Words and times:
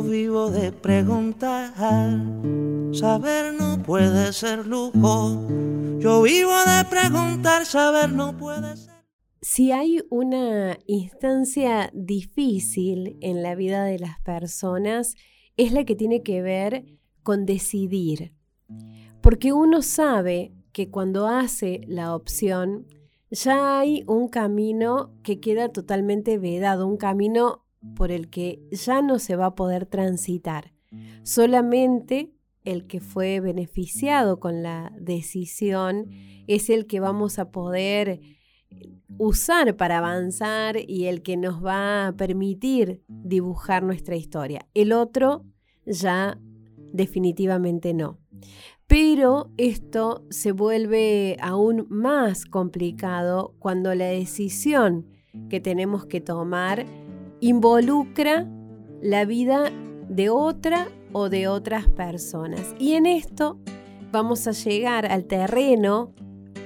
Yo 0.00 0.08
vivo 0.08 0.50
de 0.50 0.72
preguntar, 0.72 1.74
saber 2.94 3.52
no 3.52 3.82
puede 3.82 4.32
ser 4.32 4.66
lujo. 4.66 5.46
Yo 5.98 6.22
vivo 6.22 6.52
de 6.52 6.86
preguntar, 6.88 7.66
saber 7.66 8.10
no 8.10 8.34
puede 8.34 8.78
ser. 8.78 8.94
Si 9.42 9.72
hay 9.72 10.00
una 10.08 10.78
instancia 10.86 11.90
difícil 11.92 13.18
en 13.20 13.42
la 13.42 13.54
vida 13.54 13.84
de 13.84 13.98
las 13.98 14.18
personas, 14.20 15.16
es 15.58 15.72
la 15.72 15.84
que 15.84 15.96
tiene 15.96 16.22
que 16.22 16.40
ver 16.40 16.86
con 17.22 17.44
decidir. 17.44 18.32
Porque 19.20 19.52
uno 19.52 19.82
sabe 19.82 20.54
que 20.72 20.88
cuando 20.88 21.26
hace 21.26 21.82
la 21.86 22.14
opción, 22.14 22.86
ya 23.30 23.78
hay 23.78 24.02
un 24.06 24.28
camino 24.28 25.12
que 25.22 25.40
queda 25.40 25.68
totalmente 25.68 26.38
vedado, 26.38 26.86
un 26.86 26.96
camino 26.96 27.66
por 27.96 28.10
el 28.10 28.28
que 28.28 28.62
ya 28.70 29.02
no 29.02 29.18
se 29.18 29.36
va 29.36 29.46
a 29.46 29.54
poder 29.54 29.86
transitar. 29.86 30.72
Solamente 31.22 32.32
el 32.64 32.86
que 32.86 33.00
fue 33.00 33.40
beneficiado 33.40 34.40
con 34.40 34.62
la 34.62 34.92
decisión 34.98 36.10
es 36.46 36.68
el 36.70 36.86
que 36.86 37.00
vamos 37.00 37.38
a 37.38 37.50
poder 37.50 38.20
usar 39.18 39.76
para 39.76 39.98
avanzar 39.98 40.76
y 40.78 41.06
el 41.06 41.22
que 41.22 41.36
nos 41.36 41.64
va 41.64 42.08
a 42.08 42.12
permitir 42.12 43.02
dibujar 43.08 43.82
nuestra 43.82 44.16
historia. 44.16 44.66
El 44.74 44.92
otro 44.92 45.44
ya 45.86 46.38
definitivamente 46.92 47.94
no. 47.94 48.18
Pero 48.86 49.52
esto 49.56 50.26
se 50.30 50.52
vuelve 50.52 51.36
aún 51.40 51.86
más 51.88 52.44
complicado 52.44 53.54
cuando 53.58 53.94
la 53.94 54.06
decisión 54.06 55.06
que 55.48 55.60
tenemos 55.60 56.06
que 56.06 56.20
tomar 56.20 56.86
involucra 57.40 58.46
la 59.02 59.24
vida 59.24 59.70
de 60.08 60.30
otra 60.30 60.88
o 61.12 61.28
de 61.28 61.48
otras 61.48 61.88
personas. 61.88 62.74
Y 62.78 62.92
en 62.92 63.06
esto 63.06 63.58
vamos 64.12 64.46
a 64.46 64.52
llegar 64.52 65.06
al 65.06 65.24
terreno 65.24 66.12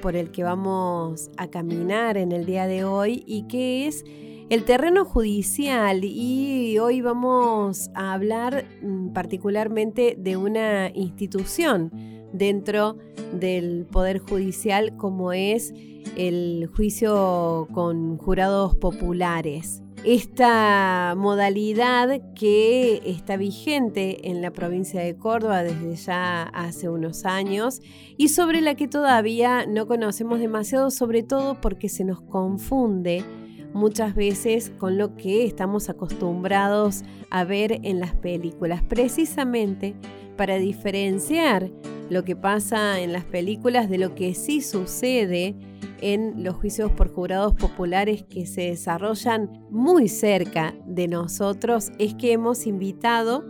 por 0.02 0.16
el 0.16 0.30
que 0.30 0.42
vamos 0.42 1.30
a 1.36 1.48
caminar 1.48 2.16
en 2.16 2.32
el 2.32 2.44
día 2.44 2.66
de 2.66 2.84
hoy 2.84 3.22
y 3.26 3.44
que 3.44 3.86
es 3.86 4.04
el 4.50 4.64
terreno 4.64 5.04
judicial 5.04 6.04
y 6.04 6.78
hoy 6.78 7.00
vamos 7.00 7.90
a 7.94 8.12
hablar 8.12 8.66
mm, 8.82 9.12
particularmente 9.12 10.16
de 10.18 10.36
una 10.36 10.90
institución 10.94 11.90
dentro 12.32 12.98
del 13.32 13.86
Poder 13.90 14.18
Judicial 14.18 14.96
como 14.96 15.32
es 15.32 15.72
el 16.16 16.68
juicio 16.74 17.68
con 17.72 18.18
jurados 18.18 18.76
populares 18.76 19.83
esta 20.04 21.14
modalidad 21.16 22.20
que 22.34 23.00
está 23.06 23.36
vigente 23.38 24.30
en 24.30 24.42
la 24.42 24.50
provincia 24.50 25.00
de 25.00 25.16
Córdoba 25.16 25.62
desde 25.62 25.96
ya 25.96 26.42
hace 26.42 26.90
unos 26.90 27.24
años 27.24 27.80
y 28.18 28.28
sobre 28.28 28.60
la 28.60 28.74
que 28.74 28.86
todavía 28.86 29.64
no 29.66 29.86
conocemos 29.86 30.40
demasiado, 30.40 30.90
sobre 30.90 31.22
todo 31.22 31.58
porque 31.60 31.88
se 31.88 32.04
nos 32.04 32.20
confunde 32.20 33.24
muchas 33.72 34.14
veces 34.14 34.70
con 34.78 34.98
lo 34.98 35.16
que 35.16 35.46
estamos 35.46 35.88
acostumbrados 35.88 37.02
a 37.30 37.44
ver 37.44 37.80
en 37.82 37.98
las 37.98 38.14
películas, 38.14 38.82
precisamente 38.82 39.94
para 40.36 40.56
diferenciar 40.56 41.70
lo 42.10 42.24
que 42.24 42.36
pasa 42.36 43.00
en 43.00 43.12
las 43.12 43.24
películas 43.24 43.88
de 43.88 43.98
lo 43.98 44.14
que 44.14 44.34
sí 44.34 44.60
sucede 44.60 45.56
en 46.00 46.44
los 46.44 46.56
juicios 46.56 46.90
por 46.92 47.12
jurados 47.12 47.54
populares 47.54 48.24
que 48.24 48.46
se 48.46 48.62
desarrollan 48.62 49.64
muy 49.70 50.08
cerca 50.08 50.74
de 50.86 51.08
nosotros 51.08 51.92
es 51.98 52.14
que 52.14 52.32
hemos 52.32 52.66
invitado 52.66 53.44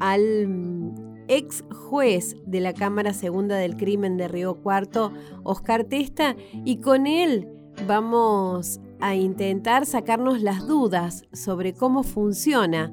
al 0.00 0.48
mm, 0.48 1.24
ex 1.28 1.64
juez 1.70 2.36
de 2.46 2.60
la 2.60 2.72
Cámara 2.72 3.12
Segunda 3.12 3.56
del 3.56 3.76
Crimen 3.76 4.16
de 4.16 4.28
Río 4.28 4.56
Cuarto, 4.56 5.12
Oscar 5.42 5.84
Testa, 5.84 6.36
y 6.64 6.78
con 6.78 7.06
él 7.06 7.48
vamos 7.86 8.80
a 9.00 9.14
intentar 9.14 9.86
sacarnos 9.86 10.42
las 10.42 10.66
dudas 10.66 11.24
sobre 11.32 11.74
cómo 11.74 12.02
funciona 12.02 12.92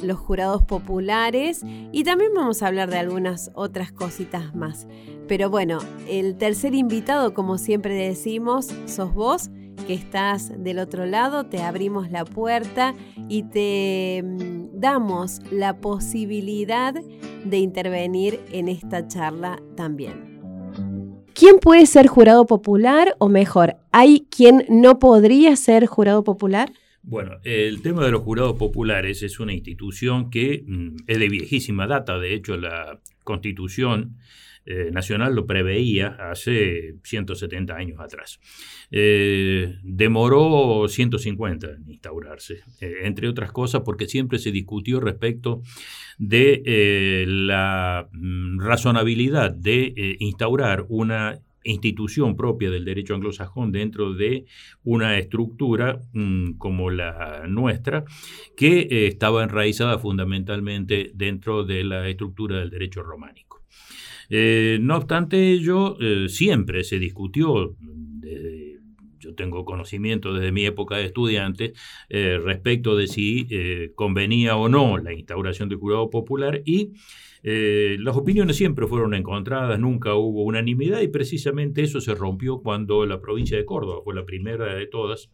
los 0.00 0.18
jurados 0.18 0.62
populares 0.62 1.62
y 1.92 2.04
también 2.04 2.32
vamos 2.34 2.62
a 2.62 2.68
hablar 2.68 2.90
de 2.90 2.98
algunas 2.98 3.50
otras 3.54 3.92
cositas 3.92 4.54
más. 4.54 4.86
Pero 5.28 5.50
bueno, 5.50 5.78
el 6.08 6.36
tercer 6.36 6.74
invitado, 6.74 7.34
como 7.34 7.58
siempre 7.58 7.94
decimos, 7.94 8.68
sos 8.86 9.12
vos 9.14 9.50
que 9.86 9.94
estás 9.94 10.52
del 10.62 10.78
otro 10.78 11.06
lado, 11.06 11.46
te 11.46 11.62
abrimos 11.62 12.10
la 12.10 12.24
puerta 12.24 12.94
y 13.28 13.44
te 13.44 14.22
mm, 14.24 14.80
damos 14.80 15.40
la 15.50 15.80
posibilidad 15.80 16.94
de 17.44 17.58
intervenir 17.58 18.40
en 18.52 18.68
esta 18.68 19.06
charla 19.06 19.60
también. 19.76 20.36
¿Quién 21.34 21.58
puede 21.58 21.84
ser 21.86 22.06
jurado 22.06 22.46
popular 22.46 23.14
o 23.18 23.28
mejor, 23.28 23.76
hay 23.92 24.26
quien 24.30 24.64
no 24.68 24.98
podría 24.98 25.54
ser 25.56 25.86
jurado 25.86 26.24
popular? 26.24 26.72
Bueno, 27.08 27.38
el 27.44 27.82
tema 27.82 28.04
de 28.04 28.10
los 28.10 28.22
jurados 28.22 28.56
populares 28.56 29.22
es 29.22 29.38
una 29.38 29.52
institución 29.52 30.28
que 30.28 30.64
mm, 30.66 30.96
es 31.06 31.18
de 31.20 31.28
viejísima 31.28 31.86
data, 31.86 32.18
de 32.18 32.34
hecho 32.34 32.56
la 32.56 33.00
constitución 33.22 34.16
eh, 34.64 34.90
nacional 34.90 35.32
lo 35.36 35.46
preveía 35.46 36.16
hace 36.18 36.96
170 37.04 37.76
años 37.76 38.00
atrás. 38.00 38.40
Eh, 38.90 39.76
demoró 39.84 40.88
150 40.88 41.74
en 41.74 41.88
instaurarse, 41.88 42.64
eh, 42.80 42.96
entre 43.04 43.28
otras 43.28 43.52
cosas 43.52 43.82
porque 43.84 44.08
siempre 44.08 44.40
se 44.40 44.50
discutió 44.50 44.98
respecto 44.98 45.62
de 46.18 47.24
la 47.28 48.08
mm, 48.10 48.58
razonabilidad 48.58 49.52
de 49.52 50.16
instaurar 50.18 50.86
una 50.88 51.38
institución 51.66 52.36
propia 52.36 52.70
del 52.70 52.84
derecho 52.84 53.14
anglosajón 53.14 53.72
dentro 53.72 54.14
de 54.14 54.46
una 54.84 55.18
estructura 55.18 56.00
mm, 56.12 56.52
como 56.52 56.90
la 56.90 57.44
nuestra, 57.48 58.04
que 58.56 58.80
eh, 58.80 59.06
estaba 59.06 59.44
enraizada 59.44 59.98
fundamentalmente 59.98 61.10
dentro 61.14 61.64
de 61.64 61.84
la 61.84 62.08
estructura 62.08 62.58
del 62.58 62.70
derecho 62.70 63.02
románico. 63.02 63.62
Eh, 64.28 64.78
no 64.80 64.96
obstante 64.96 65.52
ello, 65.52 65.96
eh, 66.00 66.28
siempre 66.28 66.82
se 66.84 66.98
discutió, 66.98 67.76
yo 69.18 69.34
tengo 69.34 69.64
conocimiento 69.64 70.34
desde 70.34 70.52
mi 70.52 70.64
época 70.64 70.96
de 70.96 71.06
estudiante, 71.06 71.72
respecto 72.08 72.96
de 72.96 73.06
si 73.06 73.48
convenía 73.94 74.56
o 74.56 74.68
no 74.68 74.98
la 74.98 75.12
instauración 75.12 75.68
del 75.68 75.78
jurado 75.78 76.10
popular 76.10 76.62
y 76.64 76.92
eh, 77.48 77.96
las 78.00 78.16
opiniones 78.16 78.56
siempre 78.56 78.88
fueron 78.88 79.14
encontradas, 79.14 79.78
nunca 79.78 80.16
hubo 80.16 80.42
unanimidad 80.42 81.00
y 81.00 81.06
precisamente 81.06 81.80
eso 81.80 82.00
se 82.00 82.12
rompió 82.12 82.58
cuando 82.58 83.06
la 83.06 83.20
provincia 83.20 83.56
de 83.56 83.64
Córdoba 83.64 84.00
fue 84.02 84.16
la 84.16 84.26
primera 84.26 84.74
de 84.74 84.88
todas 84.88 85.30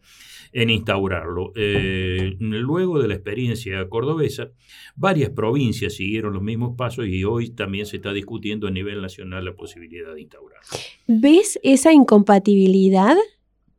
en 0.51 0.69
instaurarlo. 0.69 1.53
Eh, 1.55 2.35
luego 2.39 3.01
de 3.01 3.07
la 3.07 3.15
experiencia 3.15 3.89
cordobesa, 3.89 4.51
varias 4.95 5.31
provincias 5.31 5.95
siguieron 5.95 6.35
los 6.35 6.43
mismos 6.43 6.75
pasos 6.77 7.07
y 7.07 7.23
hoy 7.23 7.49
también 7.49 7.87
se 7.87 7.95
está 7.95 8.13
discutiendo 8.13 8.67
a 8.67 8.71
nivel 8.71 9.01
nacional 9.01 9.43
la 9.43 9.55
posibilidad 9.55 10.13
de 10.13 10.21
instaurarlo. 10.21 10.69
¿Ves 11.07 11.59
esa 11.63 11.93
incompatibilidad 11.93 13.17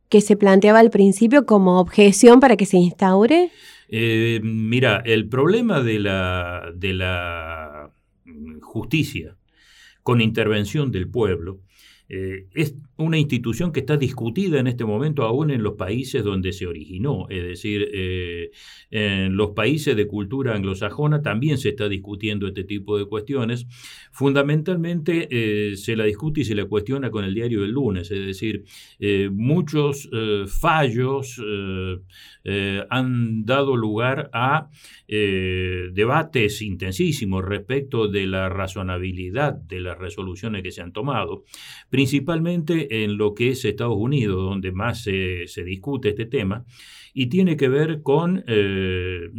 que 0.09 0.19
se 0.19 0.35
planteaba 0.35 0.79
al 0.79 0.89
principio 0.89 1.45
como 1.45 1.79
objeción 1.79 2.41
para 2.41 2.57
que 2.57 2.65
se 2.65 2.75
instaure? 2.75 3.49
Eh, 3.87 4.41
mira, 4.43 5.01
el 5.05 5.29
problema 5.29 5.81
de 5.81 5.99
la, 5.99 6.73
de 6.75 6.93
la 6.93 7.94
justicia 8.61 9.37
con 10.03 10.21
intervención 10.21 10.91
del 10.91 11.09
pueblo, 11.09 11.61
Eh, 12.07 12.45
es 12.53 12.75
una 12.97 13.17
institución 13.17 13.71
que 13.71 13.79
está 13.79 13.97
discutida 13.97 14.59
en 14.59 14.67
este 14.67 14.85
momento 14.85 15.23
aún 15.23 15.49
en 15.49 15.63
los 15.63 15.73
países 15.73 16.23
donde 16.23 16.53
se 16.53 16.67
originó, 16.67 17.27
es 17.29 17.43
decir, 17.43 17.89
eh, 17.91 18.51
en 18.91 19.35
los 19.35 19.51
países 19.51 19.95
de 19.95 20.07
cultura 20.07 20.53
anglosajona 20.53 21.21
también 21.21 21.57
se 21.57 21.69
está 21.69 21.89
discutiendo 21.89 22.47
este 22.47 22.63
tipo 22.63 22.97
de 22.97 23.05
cuestiones. 23.05 23.65
Fundamentalmente 24.11 25.27
eh, 25.31 25.75
se 25.77 25.95
la 25.95 26.05
discute 26.05 26.41
y 26.41 26.45
se 26.45 26.55
la 26.55 26.65
cuestiona 26.65 27.09
con 27.09 27.25
el 27.25 27.33
diario 27.33 27.61
del 27.61 27.71
lunes, 27.71 28.11
es 28.11 28.25
decir, 28.25 28.65
muchos 29.31 30.09
fallos 30.47 31.41
han 32.89 33.45
dado 33.45 33.75
lugar 33.75 34.29
a 34.33 34.69
debates 35.07 36.61
intensísimos 36.61 37.43
respecto 37.43 38.07
de 38.07 38.27
la 38.27 38.49
razonabilidad 38.49 39.53
de 39.53 39.79
las 39.79 39.97
resoluciones 39.97 40.63
que 40.63 40.71
se 40.71 40.81
han 40.81 40.93
tomado 40.93 41.43
principalmente 41.95 43.05
en 43.05 43.15
lo 43.17 43.33
que 43.33 43.51
es 43.51 43.63
Estados 43.63 43.95
Unidos, 43.95 44.35
donde 44.35 44.73
más 44.73 45.03
se, 45.03 45.45
discute 45.63 46.09
este 46.09 46.25
tema, 46.25 46.65
y 47.13 47.27
tiene 47.27 47.55
que 47.55 47.69
ver 47.69 48.01
con 48.01 48.43
eh, 48.47 49.29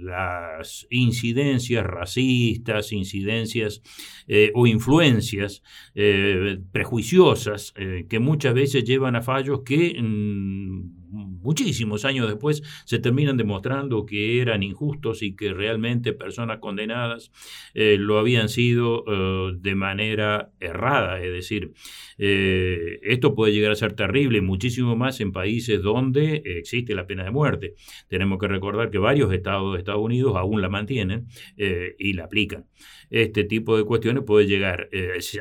las 0.00 0.86
incidencias 0.90 1.84
racistas, 1.84 2.92
incidencias 2.92 3.82
eh, 4.28 4.52
o 4.54 4.68
influencias 4.68 5.64
eh, 5.96 6.60
prejuiciosas 6.70 7.74
que 8.08 8.18
muchas 8.20 8.54
veces 8.54 8.84
llevan 8.84 9.16
a 9.16 9.22
fallos 9.22 9.62
que... 9.64 10.00
Mm, 10.00 10.99
muchísimos 11.40 12.04
años 12.04 12.28
después 12.28 12.62
se 12.84 12.98
terminan 12.98 13.36
demostrando 13.36 14.06
que 14.06 14.40
eran 14.40 14.62
injustos 14.62 15.22
y 15.22 15.34
que 15.34 15.52
realmente 15.52 16.12
personas 16.12 16.58
condenadas 16.58 17.32
eh, 17.74 17.96
lo 17.98 18.18
habían 18.18 18.48
sido 18.48 19.04
eh, 19.06 19.56
de 19.58 19.74
manera 19.74 20.52
errada. 20.60 21.22
Es 21.22 21.32
decir, 21.32 21.72
eh, 22.18 22.98
esto 23.02 23.34
puede 23.34 23.52
llegar 23.52 23.72
a 23.72 23.76
ser 23.76 23.94
terrible, 23.94 24.40
muchísimo 24.40 24.96
más 24.96 25.20
en 25.20 25.32
países 25.32 25.82
donde 25.82 26.42
existe 26.44 26.94
la 26.94 27.06
pena 27.06 27.24
de 27.24 27.30
muerte. 27.30 27.74
Tenemos 28.08 28.38
que 28.38 28.48
recordar 28.48 28.90
que 28.90 28.98
varios 28.98 29.32
estados 29.32 29.72
de 29.72 29.78
Estados 29.78 30.02
Unidos 30.02 30.34
aún 30.36 30.60
la 30.60 30.68
mantienen 30.68 31.26
y 31.56 32.12
la 32.12 32.24
aplican. 32.24 32.66
Este 33.10 33.44
tipo 33.44 33.76
de 33.76 33.84
cuestiones 33.84 34.24
puede 34.24 34.46
llegar, 34.46 34.88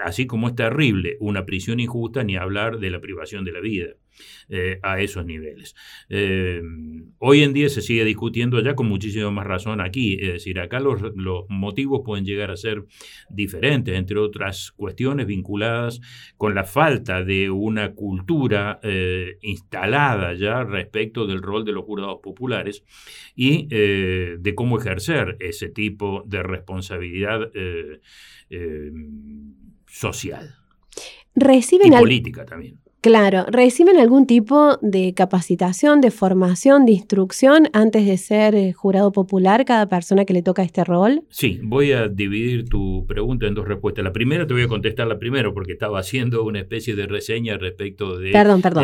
así 0.04 0.26
como 0.26 0.48
es 0.48 0.56
terrible 0.56 1.18
una 1.20 1.46
prisión 1.46 1.80
injusta, 1.80 2.24
ni 2.24 2.36
hablar 2.36 2.80
de 2.80 2.90
la 2.90 3.00
privación 3.00 3.46
de 3.46 3.52
la 3.52 3.60
vida. 3.60 3.88
Eh, 4.52 4.80
a 4.82 5.00
esos 5.00 5.28
niveles. 5.28 5.76
Eh, 6.10 6.60
hoy 7.20 7.44
en 7.44 7.54
día 7.54 7.70
se 7.70 7.84
sigue 7.84 8.04
discutiendo 8.04 8.60
ya 8.62 8.74
con 8.74 8.88
muchísima 8.88 9.30
más 9.30 9.46
razón 9.46 9.80
aquí, 9.80 10.18
es 10.20 10.34
decir, 10.34 10.60
acá 10.60 10.80
los, 10.80 11.00
motivos 11.50 12.02
pueden 12.04 12.26
llegar 12.26 12.50
a 12.50 12.58
ser 12.58 12.84
diferentes, 13.30 13.96
entre 13.96 14.18
otras 14.18 14.72
cuestiones 14.72 15.28
vinculadas 15.28 16.02
con 16.36 16.56
la 16.56 16.64
falta 16.64 17.24
de 17.24 17.52
una 17.52 17.94
cultura 17.94 18.80
eh, 18.82 19.38
instalada 19.44 20.34
ya 20.34 20.64
respecto 20.64 21.28
del 21.28 21.44
rol 21.44 21.64
de 21.64 21.74
los 21.74 21.86
jurados 21.86 22.18
populares 22.24 22.84
y 23.36 23.68
de 23.68 24.54
cómo 24.56 24.80
ejercer 24.80 25.38
ese 25.40 25.70
tipo 25.70 26.24
de 26.26 26.42
responsabilidad 26.42 27.52
social. 29.86 30.56
Reciben 31.36 31.94
y 31.94 31.98
política 31.98 32.46
también. 32.46 32.80
Claro, 33.02 33.46
¿reciben 33.48 33.98
algún 33.98 34.28
tipo 34.28 34.78
de 34.82 35.14
capacitación, 35.14 36.02
de 36.02 36.12
formación, 36.12 36.86
de 36.86 36.92
instrucción 36.92 37.70
antes 37.72 38.06
de 38.06 38.18
ser 38.18 38.56
eh, 38.56 38.74
jurado 38.74 39.14
popular 39.14 39.64
cada 39.64 39.88
persona 39.88 40.26
que 40.26 40.34
le 40.34 40.42
toca 40.42 40.64
este 40.64 40.84
rol? 40.84 41.24
Sí, 41.30 41.62
voy 41.64 41.94
a 41.94 42.10
dividir 42.10 42.68
tu 42.68 43.06
pregunta 43.08 43.48
en 43.48 43.56
dos 43.56 43.66
respuestas. 43.66 44.04
La 44.04 44.12
primera 44.12 44.46
te 44.46 44.54
voy 44.54 44.64
a 44.64 44.68
contestar 44.68 45.08
la 45.08 45.18
primera 45.18 45.54
porque 45.54 45.72
estaba 45.72 46.00
haciendo 46.00 46.44
una 46.44 46.60
especie 46.60 46.94
de 46.98 47.08
reseña 47.08 47.58
respecto 47.58 48.18
de, 48.18 48.32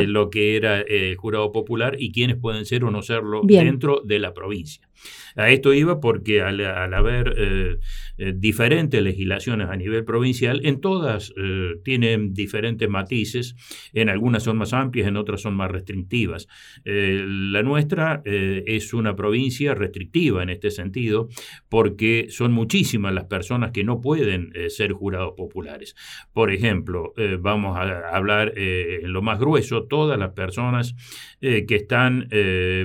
lo 0.08 0.30
que 0.30 0.56
era 0.56 0.80
el 0.80 1.18
jurado 1.18 1.52
popular 1.52 1.98
y 2.00 2.14
quiénes 2.14 2.38
pueden 2.38 2.66
ser 2.66 2.86
o 2.86 2.92
no 2.92 3.02
serlo 3.02 3.42
dentro 3.44 4.00
de 4.06 4.20
la 4.20 4.34
provincia. 4.34 4.88
A 5.36 5.50
esto 5.50 5.74
iba 5.74 6.00
porque 6.00 6.42
al, 6.42 6.62
haber 6.94 7.36
eh, 7.38 7.78
eh, 8.18 8.34
diferentes 8.36 9.02
legislaciones 9.02 9.70
a 9.70 9.76
nivel 9.76 10.06
provincial, 10.06 10.62
en 10.64 10.80
todas 10.80 11.34
eh, 11.36 11.74
tienen 11.84 12.34
diferentes 12.34 12.90
matices, 12.90 13.56
en 13.94 14.10
algunas 14.10 14.44
son 14.44 14.58
más 14.58 14.74
amplias, 14.74 15.08
en 15.08 15.18
otras 15.18 15.42
son 15.42 15.56
más 15.56 15.72
restrictivas. 15.72 16.48
la 16.86 17.64
nuestra 17.64 18.22
es 18.26 18.94
una 18.94 19.16
provincia 19.16 19.74
restrictiva 19.74 20.44
en 20.44 20.50
este 20.50 20.72
sentido, 20.72 21.30
porque 21.70 22.28
son 22.30 22.52
muchísimas 22.52 23.14
las 23.14 23.26
personas 23.26 23.72
que 23.72 23.84
no 23.84 24.02
pueden 24.02 24.52
ser 24.70 24.92
jurados 24.94 25.34
populares. 25.36 25.96
Por 26.34 26.52
ejemplo, 26.52 27.14
vamos 27.40 27.78
a 27.78 28.10
hablar 28.10 28.54
en 28.58 29.12
lo 29.12 29.22
más 29.22 29.40
grueso, 29.40 29.84
todas 29.84 30.18
las 30.18 30.34
personas 30.34 30.96
que 31.42 31.76
están 31.76 32.30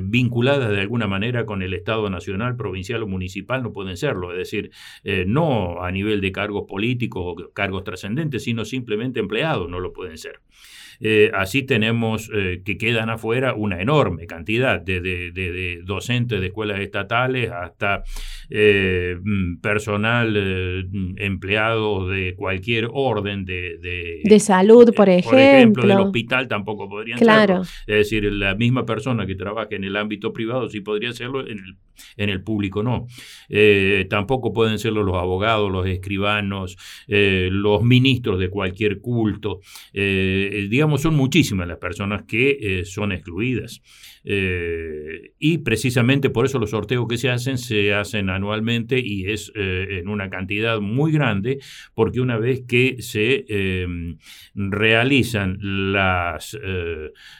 vinculadas 0.02 0.70
de 0.70 0.80
alguna 0.80 1.06
manera 1.06 1.44
con 1.46 1.62
el 1.62 1.74
Estado 1.74 2.08
nacional, 2.10 2.39
provincial 2.56 3.02
o 3.02 3.06
municipal 3.06 3.62
no 3.62 3.72
pueden 3.72 3.96
serlo, 3.96 4.32
es 4.32 4.38
decir, 4.38 4.70
eh, 5.04 5.24
no 5.26 5.82
a 5.82 5.90
nivel 5.90 6.20
de 6.20 6.32
cargos 6.32 6.64
políticos 6.68 7.22
o 7.24 7.52
cargos 7.52 7.84
trascendentes, 7.84 8.44
sino 8.44 8.64
simplemente 8.64 9.20
empleados 9.20 9.68
no 9.68 9.80
lo 9.80 9.92
pueden 9.92 10.18
ser. 10.18 10.40
Eh, 11.00 11.30
así 11.32 11.62
tenemos 11.62 12.30
eh, 12.32 12.60
que 12.62 12.76
quedan 12.76 13.08
afuera 13.08 13.54
una 13.54 13.80
enorme 13.80 14.26
cantidad 14.26 14.78
de, 14.80 15.80
docentes 15.84 16.40
de 16.40 16.46
escuelas 16.48 16.80
estatales 16.80 17.50
hasta 17.50 18.02
eh, 18.50 19.16
mm, 19.22 19.60
personal 19.60 20.36
empleado 21.16 22.06
de 22.08 22.34
cualquier 22.36 22.88
orden 22.92 23.46
de, 23.46 24.20
de, 24.22 24.40
salud, 24.40 24.92
por 24.94 25.08
ejemplo. 25.08 25.30
Por 25.30 25.40
ejemplo, 25.40 25.86
del 25.86 25.98
hospital 26.00 26.48
tampoco 26.48 26.88
podrían 26.88 27.18
claro. 27.18 27.62
Es 27.86 27.96
decir, 27.96 28.30
la 28.32 28.54
misma 28.54 28.84
persona 28.84 29.26
que 29.26 29.34
trabaja 29.34 29.68
en 29.70 29.84
el 29.84 29.96
ámbito 29.96 30.32
privado 30.32 30.68
sí 30.68 30.80
podría 30.80 31.10
hacerlo, 31.10 31.46
en 31.46 31.58
el, 31.58 31.76
en 32.16 32.30
el 32.30 32.42
público 32.42 32.82
no. 32.82 33.06
tampoco 34.08 34.52
pueden 34.52 34.78
serlo 34.78 35.02
los 35.02 35.16
abogados, 35.16 35.70
los 35.70 35.86
escribanos, 35.86 36.76
los 37.08 37.82
ministros 37.82 38.38
de 38.38 38.50
cualquier 38.50 39.00
culto. 39.00 39.60
digamos, 39.92 40.89
son 40.98 41.14
muchísimas 41.14 41.66
las 41.66 41.78
personas 41.78 42.22
que 42.26 42.58
eh, 42.60 42.84
son 42.84 43.12
excluidas. 43.12 43.82
Eh, 44.24 45.32
y 45.38 45.58
precisamente 45.58 46.28
por 46.28 46.44
eso 46.44 46.58
los 46.58 46.70
sorteos 46.70 47.08
que 47.08 47.16
se 47.16 47.30
hacen 47.30 47.56
se 47.56 47.94
hacen 47.94 48.28
anualmente 48.28 49.00
y 49.02 49.30
es 49.30 49.50
eh, 49.54 50.00
en 50.00 50.08
una 50.08 50.28
cantidad 50.28 50.80
muy 50.80 51.12
grande, 51.12 51.58
porque 51.94 52.20
una 52.20 52.36
vez 52.36 52.62
que 52.68 53.00
se 53.00 53.44
em, 53.48 54.18
realizan 54.54 55.58
las, 55.92 56.58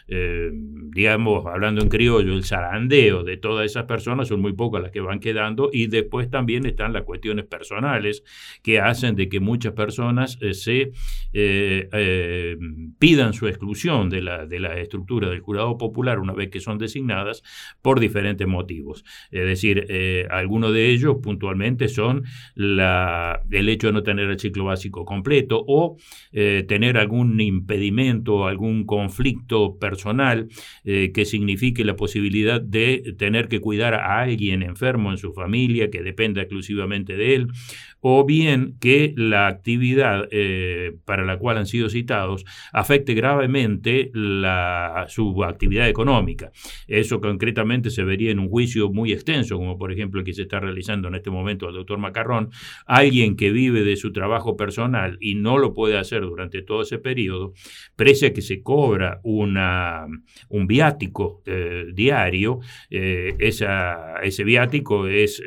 em, 0.09 0.91
digamos, 0.91 1.47
hablando 1.47 1.83
en 1.83 1.89
criollo, 1.89 2.33
el 2.33 2.45
zarandeo 2.45 3.25
de 3.25 3.37
todas 3.37 3.67
esas 3.67 3.85
personas, 3.85 4.29
son 4.29 4.41
muy 4.41 4.53
pocas 4.55 4.83
las 4.83 4.91
que 4.91 5.01
van 5.01 5.21
quedando 5.21 5.71
y 5.73 5.87
después 5.87 6.31
también 6.31 6.65
están 6.67 6.93
las 6.93 7.03
cuestiones 7.03 7.45
personales 7.47 8.23
que 8.63 8.81
hacen 8.81 9.17
de 9.17 9.29
que 9.29 9.41
muchas 9.41 9.73
personas 9.73 10.39
se 10.53 10.93
pidan 12.99 13.33
su 13.33 13.49
exclusión 13.49 14.09
de 14.11 14.23
la, 14.23 14.47
de 14.47 14.61
la 14.61 14.79
estructura 14.79 15.29
del 15.29 15.41
jurado 15.41 15.77
popular 15.79 16.19
una 16.19 16.33
vez 16.33 16.51
que 16.51 16.61
son 16.61 16.70
designadas 16.79 17.43
por 17.83 18.01
diferentes 18.01 18.47
motivos. 18.47 19.05
Es 19.31 19.47
decir, 19.47 19.87
eh, 19.89 20.27
algunos 20.31 20.73
de 20.73 20.91
ellos 20.91 21.17
puntualmente 21.23 21.89
son 21.89 22.25
la, 22.55 23.43
el 23.51 23.69
hecho 23.69 23.89
de 23.89 23.93
no 23.93 24.03
tener 24.03 24.31
el 24.31 24.39
ciclo 24.39 24.65
básico 24.65 25.05
completo 25.05 25.65
o 25.67 25.97
eh, 26.33 26.65
tener 26.69 26.97
algún 26.97 27.41
impedimento, 27.41 28.47
algún 28.47 28.85
conflicto 28.85 29.79
personal 29.79 30.49
eh, 30.85 31.13
que 31.13 31.25
signifique 31.25 31.85
la 31.85 31.97
posibilidad 31.97 32.61
de 32.61 33.15
tener 33.19 33.49
que 33.49 33.61
cuidar 33.61 33.95
a 33.95 34.21
alguien 34.21 34.63
enfermo 34.63 35.11
en 35.11 35.19
su 35.19 35.33
familia 35.33 35.91
que 35.91 36.03
dependa 36.03 36.43
exclusivamente 36.43 37.17
de 37.17 37.35
él 37.35 37.49
o 38.01 38.25
bien 38.25 38.77
que 38.81 39.13
la 39.17 39.47
actividad 39.47 40.29
eh, 40.31 40.97
para 41.05 41.25
la 41.25 41.39
cual 41.39 41.59
han 41.59 41.67
sido 41.67 41.89
citados 41.89 42.45
afecte 42.73 43.15
gravemente 43.15 44.11
la, 44.15 45.07
su 45.09 45.45
actividad 45.45 45.89
económica. 45.89 46.51
Eso 46.87 47.21
concretamente 47.21 47.91
se 47.91 48.05
vería 48.05 48.31
en 48.31 48.39
un 48.39 48.49
juicio 48.49 48.91
muy 48.91 49.13
extenso, 49.13 49.57
como 49.57 49.79
por 49.79 49.93
ejemplo 49.93 50.21
el 50.21 50.27
que 50.27 50.33
se 50.33 50.43
está 50.43 50.61
realizando 50.61 51.09
en 51.09 51.15
este 51.15 51.31
momento 51.31 51.69
al 51.69 51.75
doctor 51.75 51.99
Macarrón. 51.99 52.51
Alguien 52.87 53.37
que 53.37 53.51
vive 53.51 53.83
de 53.83 53.97
su 53.97 54.13
trabajo 54.13 54.57
personal 54.57 55.19
y 55.21 55.35
no 55.35 55.59
lo 55.59 55.75
puede 55.75 55.99
hacer 55.99 56.23
durante 56.23 56.63
todo 56.63 56.83
ese 56.83 56.99
periodo, 56.99 57.53
pese 57.97 58.27
a 58.27 58.33
que 58.33 58.43
se 58.43 58.63
cobra 58.63 59.21
una, 59.23 60.07
un 60.49 60.67
viático 60.67 61.43
eh, 61.47 61.87
diario, 61.93 62.61
eh, 62.91 63.35
ese 63.39 64.45
viático 64.45 65.07
es 65.07 65.43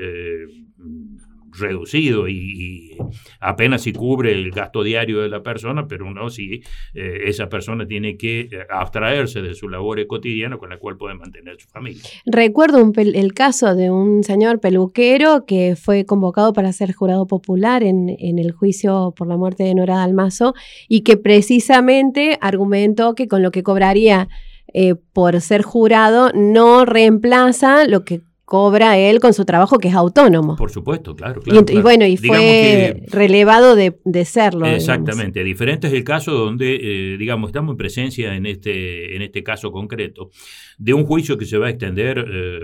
reducido 1.57 2.27
y, 2.27 2.97
apenas 3.39 3.83
si 3.83 3.93
cubre 3.93 4.33
el 4.33 4.51
gasto 4.51 4.83
diario 4.83 5.21
de 5.21 5.29
la 5.29 5.43
persona, 5.43 5.87
pero 5.87 6.11
no 6.11 6.29
si 6.29 6.61
eh, 6.93 7.23
esa 7.25 7.49
persona 7.49 7.85
tiene 7.85 8.17
que 8.17 8.41
eh, 8.41 8.49
abstraerse 8.69 9.41
de 9.41 9.53
su 9.53 9.69
labor 9.69 10.05
cotidiana 10.07 10.57
con 10.57 10.69
la 10.69 10.77
cual 10.77 10.97
puede 10.97 11.15
mantener 11.15 11.59
su 11.59 11.67
familia. 11.67 12.01
Recuerdo 12.25 12.91
el 12.95 13.33
caso 13.33 13.75
de 13.75 13.91
un 13.91 14.23
señor 14.23 14.59
peluquero 14.59 15.45
que 15.45 15.75
fue 15.75 16.05
convocado 16.05 16.53
para 16.53 16.71
ser 16.73 16.93
jurado 16.93 17.27
popular 17.27 17.83
en, 17.83 18.09
el 18.19 18.51
juicio 18.51 19.13
por 19.15 19.27
la 19.27 19.37
muerte 19.37 19.63
de 19.63 19.75
Nora 19.75 19.97
Dalmazo 19.97 20.53
y 20.87 21.01
que 21.01 21.17
precisamente 21.17 22.37
argumentó 22.41 23.15
que 23.15 23.27
con 23.27 23.43
lo 23.43 23.51
que 23.51 23.63
cobraría 23.63 24.27
eh, 24.73 24.95
por 24.95 25.39
ser 25.41 25.61
jurado 25.61 26.31
no 26.33 26.85
reemplaza 26.85 27.85
lo 27.85 28.03
que 28.03 28.21
cobra 28.45 28.97
él 28.97 29.19
con 29.19 29.33
su 29.33 29.45
trabajo 29.45 29.79
que 29.79 29.87
es 29.87 29.95
autónomo. 29.95 30.55
Por 30.55 30.71
supuesto, 30.71 31.15
claro. 31.15 31.41
y, 31.45 31.81
bueno, 31.81 32.05
y 32.05 32.17
fue 32.17 33.03
relevado 33.07 33.75
de, 33.75 34.25
serlo. 34.25 34.65
Exactamente. 34.65 35.43
Diferente 35.43 35.87
es 35.87 35.93
el 35.93 36.03
caso 36.03 36.31
donde, 36.31 36.75
eh, 36.75 37.17
digamos, 37.17 37.49
estamos 37.49 37.73
en 37.73 37.77
presencia 37.77 38.35
en 38.35 38.45
este, 38.45 39.15
en 39.15 39.21
este 39.21 39.43
caso 39.43 39.71
concreto 39.71 40.29
de 40.77 40.93
un 40.93 41.05
juicio 41.05 41.37
que 41.37 41.45
se 41.45 41.57
va 41.57 41.67
a 41.67 41.69
extender 41.69 42.25
eh, 42.27 42.59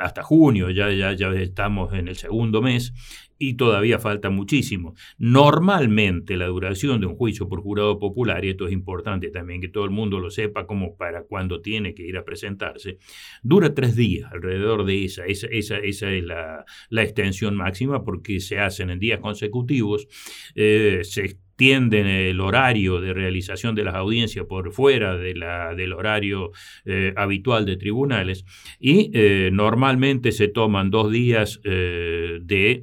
hasta 0.00 0.22
junio, 0.22 0.70
ya, 0.70 0.90
ya, 0.92 1.12
ya 1.12 1.28
estamos 1.32 1.94
en 1.94 2.08
el 2.08 2.16
segundo 2.16 2.60
mes, 2.60 2.92
y 3.42 3.54
todavía 3.54 3.98
falta 3.98 4.30
muchísimo. 4.30 4.94
Normalmente 5.18 6.36
la 6.36 6.46
duración 6.46 7.00
de 7.00 7.06
un 7.06 7.16
juicio 7.16 7.48
por 7.48 7.60
jurado 7.60 7.98
popular, 7.98 8.44
y 8.44 8.50
esto 8.50 8.68
es 8.68 8.72
importante 8.72 9.30
también 9.30 9.60
que 9.60 9.68
todo 9.68 9.84
el 9.84 9.90
mundo 9.90 10.20
lo 10.20 10.30
sepa 10.30 10.64
como 10.64 10.96
para 10.96 11.24
cuando 11.24 11.60
tiene 11.60 11.92
que 11.92 12.04
ir 12.04 12.16
a 12.16 12.24
presentarse, 12.24 12.98
dura 13.42 13.74
tres 13.74 13.96
días 13.96 14.30
alrededor 14.32 14.84
de 14.84 15.04
esa. 15.06 15.26
Esa, 15.26 15.48
esa, 15.48 15.78
es 15.80 16.24
la, 16.24 16.64
extensión 17.02 17.56
máxima 17.56 18.04
porque 18.04 18.38
se 18.38 18.60
hacen 18.60 18.90
en 18.90 19.00
días 19.00 19.18
consecutivos. 19.18 20.06
Eh, 20.54 21.00
extienden 21.62 22.08
el 22.08 22.40
horario 22.40 23.00
de 23.00 23.12
realización 23.12 23.76
de 23.76 23.84
las 23.84 23.94
audiencias 23.94 24.46
por 24.46 24.72
fuera 24.72 25.16
de 25.16 25.36
la, 25.36 25.76
del 25.76 25.92
horario 25.92 26.50
eh, 26.84 27.12
habitual 27.16 27.64
de 27.64 27.76
tribunales 27.76 28.44
y 28.80 29.12
eh, 29.14 29.50
normalmente 29.52 30.32
se 30.32 30.48
toman 30.48 30.90
dos 30.90 31.12
días 31.12 31.60
eh, 31.62 32.40
de 32.42 32.82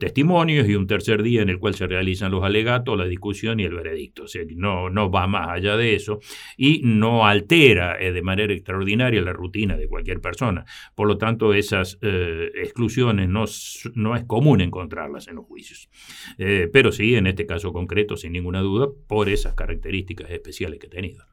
testimonios 0.00 0.68
y 0.68 0.74
un 0.74 0.88
tercer 0.88 1.22
día 1.22 1.42
en 1.42 1.48
el 1.48 1.60
cual 1.60 1.74
se 1.74 1.86
realizan 1.86 2.32
los 2.32 2.42
alegatos, 2.42 2.98
la 2.98 3.04
discusión 3.04 3.60
y 3.60 3.64
el 3.64 3.74
veredicto. 3.74 4.24
No, 4.56 4.90
no 4.90 5.08
va 5.08 5.28
más 5.28 5.50
allá 5.50 5.76
de 5.76 5.94
eso 5.94 6.18
y 6.56 6.80
no 6.82 7.24
altera 7.24 7.96
de 7.98 8.22
manera 8.22 8.52
extraordinaria 8.52 9.22
la 9.22 9.32
rutina 9.32 9.76
de 9.76 9.86
cualquier 9.86 10.20
persona. 10.20 10.64
Por 10.96 11.06
lo 11.06 11.16
tanto, 11.18 11.54
esas 11.54 11.98
exclusiones 12.02 13.28
no, 13.28 13.44
no 13.94 14.16
es 14.16 14.24
común 14.24 14.60
encontrarlas 14.60 15.28
en 15.28 15.36
los 15.36 15.44
juicios. 15.44 15.88
pero 16.36 16.90
sí, 16.90 17.14
en 17.14 17.28
este 17.28 17.46
caso 17.46 17.72
concreto, 17.72 17.91
sin 18.16 18.32
ninguna 18.32 18.60
duda, 18.60 18.88
por 19.06 19.28
esas 19.28 19.54
características 19.54 20.30
especiales 20.30 20.78
que 20.78 20.86
he 20.86 20.90
tenido. 20.90 21.24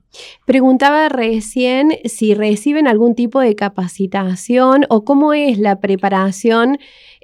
Preguntaba 0.46 1.08
recién 1.10 1.92
si 2.06 2.34
reciben 2.34 2.88
algún 2.88 3.16
tipo 3.16 3.40
de 3.40 3.56
capacitación 3.56 4.86
o 4.90 5.04
cómo 5.04 5.34
es 5.34 5.60
la 5.60 5.80
preparación 5.80 6.80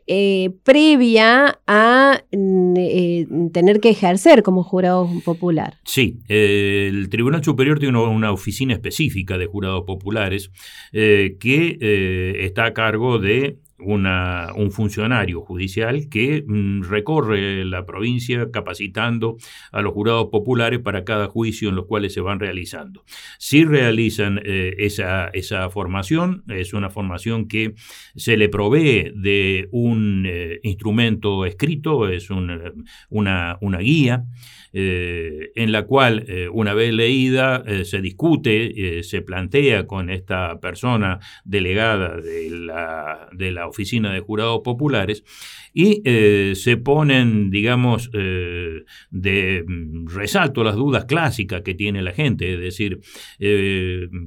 eh, 0.07 0.51
previa 0.63 1.59
a 1.65 2.21
mm, 2.31 2.73
eh, 2.77 3.27
tener 3.51 3.79
que 3.79 3.89
ejercer 3.89 4.43
como 4.43 4.61
jurado 4.61 5.09
popular. 5.23 5.79
Sí, 5.83 6.19
el 6.27 7.09
Tribunal 7.09 7.43
Superior 7.43 7.79
tiene 7.79 7.97
una, 7.97 8.31
oficina 8.31 8.73
específica 8.75 9.39
de 9.39 9.47
jurados 9.47 9.83
populares 9.87 10.51
eh, 10.93 11.37
que 11.39 12.35
está 12.45 12.65
a 12.65 12.73
cargo 12.73 13.17
de 13.17 13.57
un 13.77 14.71
funcionario 14.71 15.41
judicial 15.41 16.07
que 16.09 16.43
mm, 16.47 16.83
recorre 16.83 17.65
la 17.65 17.85
provincia 17.85 18.49
capacitando 18.51 19.37
a 19.71 19.81
los 19.81 19.93
jurados 19.93 20.27
populares 20.31 20.79
para 20.79 21.03
cada 21.03 21.27
juicio 21.27 21.69
en 21.69 21.75
los 21.75 21.85
cuales 21.85 22.13
se 22.13 22.21
van 22.21 22.39
realizando. 22.39 23.03
Si 23.37 23.65
realizan 23.65 24.39
eh, 24.45 24.75
esa, 24.79 25.27
esa, 25.29 25.69
formación, 25.69 26.43
es 26.47 26.73
una 26.73 26.89
formación 26.89 27.47
que 27.47 27.73
se 28.15 28.37
le 28.37 28.49
provee 28.49 29.11
de 29.15 29.67
un 29.71 30.25
eh, 30.25 30.59
instrumento 30.63 31.45
escrito, 31.45 32.07
es 32.07 32.29
una, 32.29 33.57
una 33.59 33.77
guía 33.79 34.25
eh, 34.77 35.53
en 35.55 35.71
la 35.71 35.83
cual 35.83 36.25
eh, 36.27 36.49
una 36.51 36.73
vez 36.73 36.93
leída 36.93 37.63
eh, 37.65 37.85
se 37.85 38.01
discute, 38.01 39.03
se 39.03 39.21
plantea 39.21 39.87
con 39.87 40.09
esta 40.09 40.59
persona 40.59 41.19
delegada 41.45 42.17
de 42.17 42.49
la, 42.49 43.29
de 43.31 43.53
la 43.53 43.69
Oficina 43.69 44.11
de 44.11 44.19
Jurados 44.19 44.59
Populares 44.65 45.23
y 45.73 46.01
se 46.55 46.77
ponen, 46.77 47.51
digamos, 47.51 48.09
de 48.11 49.65
resalto 50.05 50.63
las 50.63 50.75
dudas 50.75 51.03
clásicas 51.03 51.61
que 51.63 51.73
tiene 51.73 52.01
la 52.01 52.11
gente, 52.11 52.53
es 52.53 52.59
decir, 52.59 53.01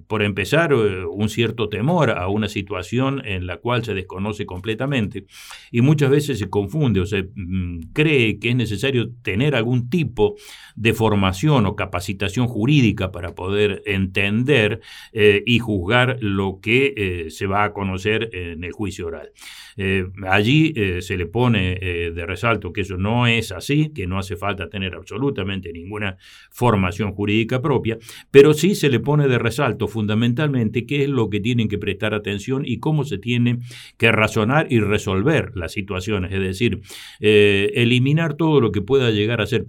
por 0.07 0.23
empezar, 0.23 0.75
un 0.75 1.29
cierto 1.31 1.71
temor 1.71 2.11
a 2.11 2.29
una 2.29 2.49
situación 2.49 3.23
en 3.25 3.47
la 3.47 3.59
cual 3.59 3.85
se 3.85 3.95
desconoce 3.95 4.45
completamente 4.45 5.25
y 5.71 5.81
muchas 5.81 6.11
veces 6.11 6.39
se 6.39 6.51
confunde 6.51 7.01
o 7.01 7.07
se 7.07 7.31
mm, 7.35 7.93
cree 7.95 8.39
que 8.39 8.51
es 8.51 8.57
necesario 8.57 9.11
tener 9.23 9.55
algún 9.55 9.89
tipo 9.89 10.38
de 10.79 10.95
formación 10.95 11.67
o 11.67 11.75
capacitación 11.75 12.47
jurídica 12.47 13.11
para 13.11 13.35
poder 13.35 13.83
entender 13.85 14.81
eh, 15.13 15.43
y 15.45 15.59
juzgar 15.59 16.19
lo 16.21 16.61
que 16.63 16.95
eh, 16.97 17.31
se 17.31 17.47
va 17.47 17.65
a 17.65 17.73
conocer 17.73 18.31
en 18.33 18.63
el 18.63 18.71
juicio 18.71 19.09
oral. 19.09 19.33
Eh, 19.77 20.07
allí 20.29 20.75
se 21.01 21.17
le 21.17 21.27
pone 21.27 21.77
de 21.79 22.27
resalto 22.27 22.73
que 22.73 22.81
eso 22.81 22.97
no 22.97 23.27
es 23.27 23.53
así, 23.53 23.91
que 23.95 24.07
no 24.07 24.19
hace 24.19 24.37
falta 24.37 24.69
tener 24.69 24.95
absolutamente 24.95 25.73
ninguna 25.73 26.17
formación 26.51 27.13
jurídica 27.13 27.63
propia, 27.63 27.97
pero 28.31 28.55
sí 28.55 28.75
se 28.75 28.89
le 28.89 28.99
pone 28.99 29.29
de 29.29 29.39
resalto 29.39 29.87
fundamentalmente 29.87 30.85
qué 30.85 31.05
es 31.05 31.09
lo 31.09 31.31
que 31.31 31.39
tienen 31.39 31.69
que 31.69 31.79
prestar 31.79 32.13
atención 32.13 32.63
y 32.65 32.79
cómo 32.79 33.05
se 33.05 33.19
tiene 33.19 33.61
que 33.97 34.11
razonar 34.11 34.67
y 34.71 34.81
resolver 34.81 35.53
las 35.57 35.73
situaciones, 35.73 36.33
es 36.33 36.41
decir, 36.41 36.81
eliminar 37.21 38.35
todo 38.35 38.61
lo 38.61 38.73
que 38.73 38.83
pueda 38.83 39.11
llegar 39.11 39.41
a 39.41 39.47
ser 39.47 39.65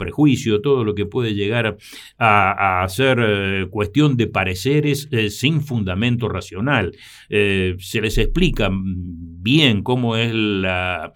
todo 0.59 0.83
lo 0.83 0.95
que 0.95 1.05
puede 1.05 1.33
llegar 1.33 1.77
a, 2.17 2.85
ser 2.89 3.19
eh, 3.21 3.67
cuestión 3.69 4.17
de 4.17 4.27
pareceres 4.27 5.07
eh, 5.11 5.29
sin 5.29 5.61
fundamento 5.61 6.29
racional. 6.29 6.95
Eh, 7.29 7.75
se 7.79 8.01
les 8.01 8.17
explica 8.17 8.69
bien 8.71 9.83
cómo 9.83 10.15
es 10.15 10.33
la, 10.33 11.13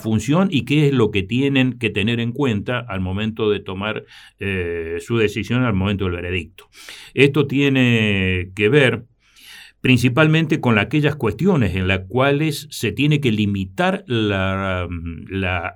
función 0.00 0.48
y 0.50 0.64
qué 0.64 0.88
es 0.88 0.92
lo 0.92 1.10
que 1.10 1.22
tienen 1.22 1.78
que 1.78 1.90
tener 1.90 2.20
en 2.20 2.32
cuenta 2.32 2.80
al 2.80 3.00
momento 3.00 3.50
de 3.50 3.60
tomar 3.60 4.04
su 5.00 5.16
decisión, 5.16 5.62
al 5.62 5.74
momento 5.74 6.04
del 6.04 6.14
veredicto. 6.14 6.68
Esto 7.14 7.46
tiene 7.46 8.50
que 8.54 8.68
ver 8.68 9.04
principalmente 9.84 10.62
con 10.62 10.78
aquellas 10.78 11.14
cuestiones 11.14 11.76
en 11.76 11.88
las 11.88 12.06
cuales 12.08 12.68
se 12.70 12.90
tiene 12.90 13.20
que 13.20 13.30
limitar 13.30 14.02
la, 14.06 14.88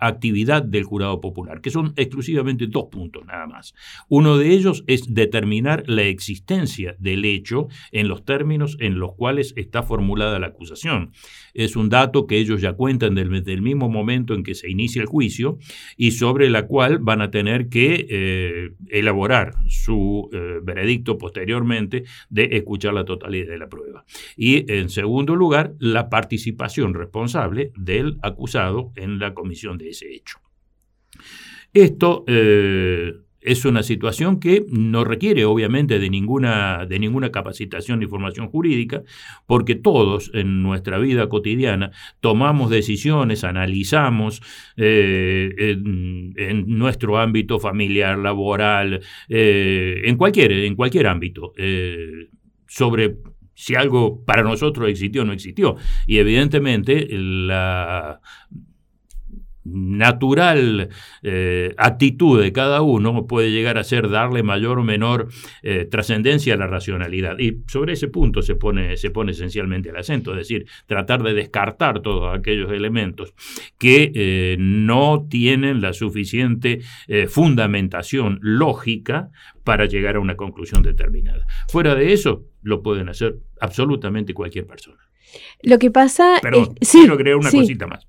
actividad 0.00 0.62
del 0.62 0.84
jurado 0.84 1.20
popular, 1.20 1.60
que 1.60 1.68
son 1.68 1.92
exclusivamente 1.94 2.68
dos 2.68 2.86
puntos 2.90 3.26
nada 3.26 3.46
más. 3.46 3.74
Uno 4.08 4.38
de 4.38 4.48
ellos 4.52 4.82
es 4.86 5.12
determinar 5.12 5.84
la 5.86 6.04
existencia 6.04 6.96
del 6.98 7.26
hecho 7.26 7.68
en 7.92 8.08
los 8.08 8.24
términos 8.24 8.78
en 8.80 8.98
los 8.98 9.12
cuales 9.12 9.52
está 9.58 9.82
formulada 9.82 10.38
la 10.38 10.46
acusación. 10.46 11.12
Es 11.52 11.76
un 11.76 11.90
dato 11.90 12.26
que 12.26 12.38
ellos 12.38 12.62
ya 12.62 12.72
cuentan 12.72 13.14
desde 13.14 13.52
el 13.52 13.60
mismo 13.60 13.90
momento 13.90 14.32
en 14.32 14.42
que 14.42 14.54
se 14.54 14.70
inicia 14.70 15.02
el 15.02 15.06
juicio 15.06 15.58
y 15.98 16.12
sobre 16.12 16.48
la 16.48 16.66
cual 16.66 16.98
van 16.98 17.20
a 17.20 17.30
tener 17.30 17.68
que 17.68 18.06
eh, 18.08 18.70
elaborar 18.88 19.52
su 19.66 20.30
eh, 20.32 20.60
veredicto 20.62 21.18
posteriormente 21.18 22.04
de 22.30 22.48
escuchar 22.52 22.94
la 22.94 23.04
totalidad 23.04 23.48
de 23.48 23.58
la 23.58 23.68
prueba. 23.68 23.97
Y 24.36 24.70
en 24.72 24.90
segundo 24.90 25.36
lugar, 25.36 25.74
la 25.78 26.08
participación 26.08 26.94
responsable 26.94 27.72
del 27.76 28.18
acusado 28.22 28.92
en 28.96 29.18
la 29.18 29.34
comisión 29.34 29.78
de 29.78 29.90
ese 29.90 30.14
hecho. 30.14 30.38
Esto 31.74 32.24
eh, 32.26 33.12
es 33.40 33.64
una 33.64 33.82
situación 33.82 34.40
que 34.40 34.64
no 34.68 35.04
requiere 35.04 35.44
obviamente 35.44 35.98
de 35.98 36.10
ninguna, 36.10 36.86
de 36.86 36.98
ninguna 36.98 37.30
capacitación 37.30 38.00
ni 38.00 38.06
formación 38.06 38.48
jurídica, 38.48 39.02
porque 39.46 39.74
todos 39.74 40.30
en 40.34 40.62
nuestra 40.62 40.98
vida 40.98 41.28
cotidiana 41.28 41.90
tomamos 42.20 42.70
decisiones, 42.70 43.44
analizamos 43.44 44.42
eh, 44.76 45.76
en, 46.36 46.66
nuestro 46.66 47.18
ámbito 47.18 47.58
familiar, 47.58 48.18
laboral, 48.18 49.00
eh, 49.28 50.02
en, 50.04 50.16
cualquier, 50.16 50.52
en 50.52 50.74
cualquier 50.74 51.06
ámbito, 51.06 51.52
sobre 52.66 53.16
si 53.58 53.74
algo 53.74 54.24
para 54.24 54.44
nosotros 54.44 54.88
existió 54.88 55.22
o 55.22 55.24
no 55.24 55.32
existió. 55.32 55.74
Y 56.06 56.18
evidentemente 56.18 57.08
la, 57.10 58.20
natural 59.64 60.88
eh, 61.22 61.74
actitud 61.76 62.40
de 62.40 62.52
cada 62.52 62.82
uno 62.82 63.26
puede 63.26 63.50
llegar 63.50 63.78
a 63.78 63.84
ser 63.84 64.08
darle 64.08 64.44
mayor 64.44 64.78
o 64.78 64.84
menor 64.84 65.28
eh, 65.62 65.86
trascendencia 65.90 66.54
a 66.54 66.56
la 66.56 66.68
racionalidad. 66.68 67.36
Y 67.40 67.62
sobre 67.66 67.94
ese 67.94 68.06
punto 68.06 68.42
se 68.42 68.54
pone, 68.54 68.96
se 68.96 69.10
pone 69.10 69.32
esencialmente 69.32 69.88
el 69.90 69.96
acento, 69.96 70.30
es 70.32 70.38
decir, 70.38 70.66
tratar 70.86 71.24
de 71.24 71.34
descartar 71.34 72.00
todos 72.00 72.32
aquellos 72.32 72.70
elementos 72.70 73.34
que 73.76 74.12
eh, 74.14 74.56
no 74.58 75.26
tienen 75.28 75.80
la 75.80 75.92
suficiente 75.92 76.80
fundamentación 77.28 78.38
lógica 78.40 79.30
para 79.64 79.86
llegar 79.86 80.16
a 80.16 80.20
una 80.20 80.36
conclusión 80.36 80.82
determinada. 80.82 81.44
Fuera 81.68 81.96
de 81.96 82.12
eso, 82.12 82.44
lo 82.62 82.82
pueden 82.82 83.08
hacer 83.08 83.38
absolutamente 83.60 84.34
cualquier 84.34 84.66
persona. 84.66 84.98
Lo 85.62 85.78
que 85.78 85.90
pasa... 85.90 86.38
Pero 86.42 86.74
quiero 86.80 87.16
crear 87.16 87.36
una 87.36 87.50
cosita 87.50 87.86
más. 87.86 88.06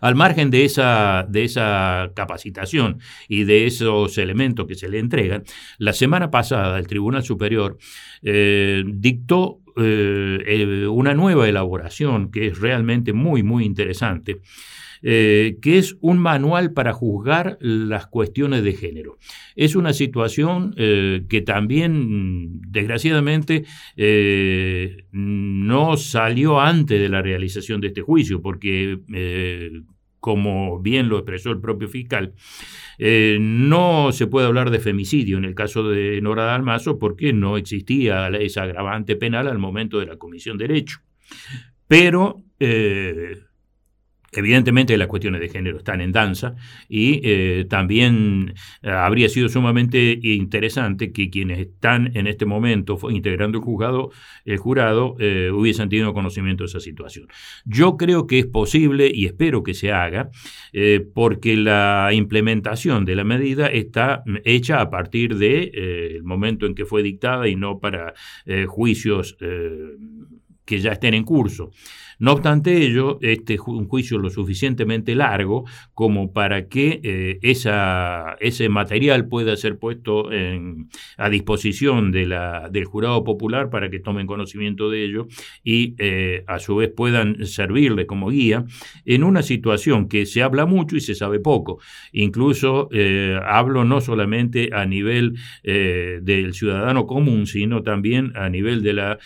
Al 0.00 0.14
margen 0.14 0.50
de 0.50 0.64
esa, 0.64 1.26
de 1.28 1.44
esa 1.44 2.12
capacitación 2.14 3.00
y 3.28 3.44
de 3.44 3.66
esos 3.66 4.16
elementos 4.18 4.66
que 4.66 4.74
se 4.74 4.88
le 4.88 4.98
entregan, 4.98 5.44
la 5.78 5.92
semana 5.92 6.30
pasada 6.30 6.78
el 6.78 6.86
Tribunal 6.86 7.22
Superior 7.22 7.78
eh, 8.22 8.82
dictó 8.86 9.60
eh, 9.76 10.86
una 10.90 11.14
nueva 11.14 11.48
elaboración 11.48 12.30
que 12.30 12.48
es 12.48 12.58
realmente 12.58 13.12
muy, 13.12 13.42
muy 13.42 13.64
interesante. 13.64 14.40
Eh, 15.02 15.56
que 15.62 15.78
es 15.78 15.96
un 16.00 16.18
manual 16.18 16.72
para 16.72 16.92
juzgar 16.92 17.56
las 17.60 18.06
cuestiones 18.06 18.62
de 18.62 18.74
género. 18.74 19.18
Es 19.56 19.74
una 19.74 19.92
situación 19.92 20.74
que 20.76 21.42
también, 21.44 22.60
desgraciadamente, 22.70 23.64
no 25.12 25.96
salió 25.96 26.60
antes 26.60 27.00
de 27.00 27.08
la 27.08 27.22
realización 27.22 27.80
de 27.80 27.88
este 27.88 28.02
juicio, 28.02 28.42
porque 28.42 28.98
como 30.20 30.80
bien 30.80 31.08
lo 31.08 31.16
expresó 31.18 31.50
el 31.50 31.60
propio 31.60 31.88
fiscal, 31.88 32.34
eh, 32.98 33.38
no 33.40 34.12
se 34.12 34.26
puede 34.26 34.46
hablar 34.46 34.70
de 34.70 34.78
femicidio 34.78 35.38
en 35.38 35.44
el 35.44 35.54
caso 35.54 35.88
de 35.88 36.20
Nora 36.20 36.44
Dalmazo 36.44 36.98
porque 36.98 37.32
no 37.32 37.56
existía 37.56 38.28
esa 38.28 38.62
agravante 38.62 39.16
penal 39.16 39.48
al 39.48 39.58
momento 39.58 39.98
de 39.98 40.06
la 40.06 40.16
comisión 40.16 40.58
de 40.58 40.68
derecho. 40.68 40.98
Pero 41.88 42.44
eh, 42.60 43.40
Evidentemente 44.32 44.96
las 44.96 45.08
cuestiones 45.08 45.40
de 45.40 45.48
género 45.48 45.78
están 45.78 46.00
en 46.00 46.12
danza 46.12 46.54
y 46.88 47.20
eh, 47.24 47.66
también 47.68 48.54
eh, 48.82 48.90
habría 48.90 49.28
sido 49.28 49.48
sumamente 49.48 50.20
interesante 50.22 51.10
que 51.10 51.30
quienes 51.30 51.58
están 51.58 52.16
en 52.16 52.28
este 52.28 52.46
momento 52.46 52.98
integrando 53.10 53.58
el 53.58 53.64
juzgado, 53.64 54.12
el 54.44 54.58
jurado 54.58 55.16
eh, 55.18 55.50
hubiesen 55.52 55.88
tenido 55.88 56.14
conocimiento 56.14 56.62
de 56.62 56.68
esa 56.68 56.78
situación. 56.78 57.26
Yo 57.64 57.96
creo 57.96 58.28
que 58.28 58.38
es 58.38 58.46
posible 58.46 59.10
y 59.12 59.26
espero 59.26 59.64
que 59.64 59.74
se 59.74 59.92
haga 59.92 60.30
porque 61.14 61.56
la 61.56 62.10
implementación 62.12 63.04
de 63.04 63.16
la 63.16 63.24
medida 63.24 63.66
está 63.66 64.22
hecha 64.44 64.80
a 64.80 64.90
partir 64.90 65.36
del 65.36 65.70
el 65.74 66.22
momento 66.22 66.66
en 66.66 66.74
que 66.74 66.84
fue 66.84 67.02
dictada 67.02 67.48
y 67.48 67.56
no 67.56 67.80
para 67.80 68.14
juicios 68.68 69.36
que 70.70 70.78
ya 70.78 70.92
estén 70.92 71.14
en 71.14 71.24
curso. 71.24 71.72
No 72.20 72.32
obstante 72.32 72.76
ello, 72.76 73.18
este 73.22 73.54
es 73.54 73.60
un 73.66 73.88
juicio 73.88 74.18
lo 74.18 74.28
suficientemente 74.28 75.14
largo 75.14 75.64
como 75.94 76.34
para 76.34 76.68
que 76.68 77.00
eh, 77.02 77.38
ese 77.40 78.68
material 78.68 79.26
pueda 79.26 79.56
ser 79.56 79.78
puesto 79.78 80.28
a 81.16 81.30
disposición 81.30 82.12
de 82.12 82.26
la, 82.26 82.68
del 82.70 82.84
jurado 82.84 83.24
popular 83.24 83.70
para 83.70 83.88
que 83.88 84.00
tomen 84.00 84.26
conocimiento 84.26 84.90
de 84.90 85.02
ello 85.02 85.28
y 85.64 85.94
eh, 85.96 86.44
a 86.46 86.58
su 86.58 86.76
vez 86.76 86.90
puedan 86.94 87.46
servirle 87.46 88.04
como 88.04 88.28
guía 88.28 88.66
en 89.06 89.24
una 89.24 89.42
situación 89.42 90.06
que 90.06 90.26
se 90.26 90.42
habla 90.42 90.66
mucho 90.66 90.96
y 90.96 91.00
se 91.00 91.14
sabe 91.14 91.40
poco. 91.40 91.78
Incluso 92.12 92.90
eh, 92.92 93.40
hablo 93.46 93.86
no 93.86 94.02
solamente 94.02 94.68
a 94.74 94.84
nivel 94.84 95.38
del 95.62 96.52
ciudadano 96.52 97.06
común, 97.06 97.46
sino 97.46 97.82
también 97.82 98.32
a 98.36 98.50
nivel 98.50 98.82
de 98.82 98.92
la 98.92 99.18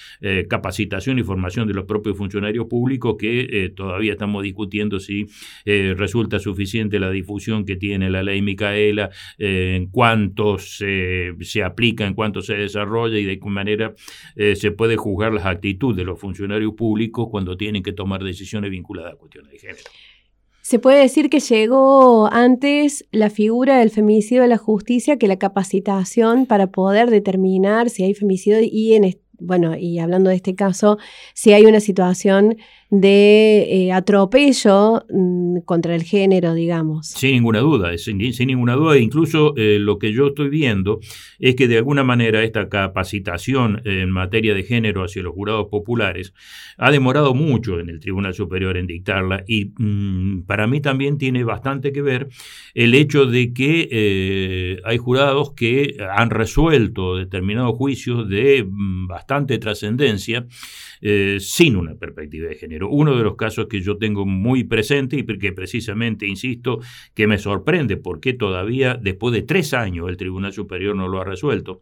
capacitación 0.48 1.18
y 1.18 1.24
formación 1.24 1.66
de 1.66 1.74
los 1.74 1.86
propios 1.86 2.16
funcionarios 2.16 2.66
públicos 2.66 2.83
que 3.18 3.48
eh, 3.50 3.68
todavía 3.70 4.12
estamos 4.12 4.42
discutiendo 4.42 5.00
si 5.00 5.26
eh, 5.64 5.94
resulta 5.96 6.38
suficiente 6.38 6.98
la 6.98 7.10
difusión 7.10 7.64
que 7.64 7.76
tiene 7.76 8.10
la 8.10 8.22
ley 8.22 8.42
Micaela, 8.42 9.10
eh, 9.38 9.74
en 9.76 9.86
cuánto 9.86 10.58
se, 10.58 11.34
se, 11.40 11.62
aplica, 11.62 12.06
en 12.06 12.14
cuánto 12.14 12.42
se 12.42 12.54
desarrolla 12.54 13.18
y 13.18 13.24
de 13.24 13.38
qué 13.38 13.48
manera 13.48 13.94
se 14.36 14.70
puede 14.70 14.96
juzgar 14.96 15.32
las 15.32 15.46
actitudes 15.46 15.96
de 15.96 16.04
los 16.04 16.18
funcionarios 16.18 16.74
públicos 16.74 17.28
cuando 17.30 17.56
tienen 17.56 17.82
que 17.82 17.92
tomar 17.92 18.22
decisiones 18.22 18.70
vinculadas 18.70 19.14
a 19.14 19.16
cuestiones 19.16 19.52
de 19.52 19.58
género. 19.58 19.90
Se 20.64 20.78
puede 20.78 21.00
decir 21.00 21.28
que 21.28 21.40
llegó 21.40 22.26
antes 22.32 23.04
la 23.12 23.28
figura 23.28 23.78
del 23.78 23.90
femicidio 23.90 24.40
de 24.40 24.48
la 24.48 24.56
justicia 24.56 25.18
que 25.18 25.28
la 25.28 25.36
capacitación 25.38 26.46
para 26.46 26.68
poder 26.68 27.10
determinar 27.10 27.90
si 27.90 28.02
hay 28.02 28.14
femicidio 28.14 28.60
y 28.62 28.94
en, 28.94 29.04
bueno, 29.44 29.76
y 29.76 29.98
hablando 29.98 30.30
de 30.30 30.36
este 30.36 30.54
caso, 30.54 30.98
si 31.34 31.52
hay 31.52 31.66
una 31.66 31.80
situación 31.80 32.56
de 32.90 33.86
eh, 33.86 33.92
atropello 33.92 35.04
mm, 35.10 35.60
contra 35.64 35.94
el 35.94 36.02
género, 36.02 36.54
digamos. 36.54 37.08
Sin 37.08 37.32
ninguna 37.32 37.60
duda, 37.60 37.96
sin, 37.98 38.18
ninguna 38.18 38.74
duda. 38.74 38.98
Incluso 38.98 39.54
eh, 39.56 39.78
lo 39.80 39.98
que 39.98 40.12
yo 40.12 40.28
estoy 40.28 40.48
viendo 40.48 41.00
es 41.38 41.56
que 41.56 41.68
de 41.68 41.78
alguna 41.78 42.04
manera 42.04 42.42
esta 42.42 42.68
capacitación 42.68 43.82
en 43.84 44.10
materia 44.10 44.54
de 44.54 44.62
género 44.62 45.04
hacia 45.04 45.22
los 45.22 45.34
jurados 45.34 45.68
populares 45.70 46.34
ha 46.76 46.90
demorado 46.90 47.34
mucho 47.34 47.80
en 47.80 47.88
el 47.88 48.00
Tribunal 48.00 48.34
Superior 48.34 48.76
en 48.76 48.86
dictarla 48.86 49.44
y 49.46 49.72
mm, 49.76 50.42
para 50.46 50.66
mí 50.66 50.80
también 50.80 51.18
tiene 51.18 51.44
bastante 51.44 51.92
que 51.92 52.02
ver 52.02 52.28
el 52.74 52.94
hecho 52.94 53.26
de 53.26 53.52
que 53.52 53.88
eh, 53.90 54.80
hay 54.84 54.98
jurados 54.98 55.52
que 55.52 55.96
han 56.16 56.30
resuelto 56.30 57.16
determinados 57.16 57.76
juicios 57.76 58.28
de 58.28 58.64
mm, 58.68 59.06
bastante 59.06 59.58
trascendencia 59.58 60.46
sin 61.38 61.76
una 61.76 61.94
perspectiva 61.94 62.48
de 62.48 62.54
género. 62.54 62.88
Uno 62.88 63.16
de 63.16 63.22
los 63.22 63.36
casos 63.36 63.66
que 63.66 63.80
yo 63.80 63.98
tengo 63.98 64.24
muy 64.24 64.64
presente 64.64 65.16
y 65.16 65.24
que 65.38 65.52
precisamente, 65.52 66.26
insisto, 66.26 66.80
que 67.14 67.26
me 67.26 67.38
sorprende 67.38 67.96
porque 67.96 68.32
todavía 68.32 68.94
después 68.94 69.34
de 69.34 69.42
tres 69.42 69.74
años 69.74 70.08
el 70.08 70.16
Tribunal 70.16 70.52
Superior 70.52 70.96
no 70.96 71.08
lo 71.08 71.20
ha 71.20 71.24
resuelto. 71.24 71.80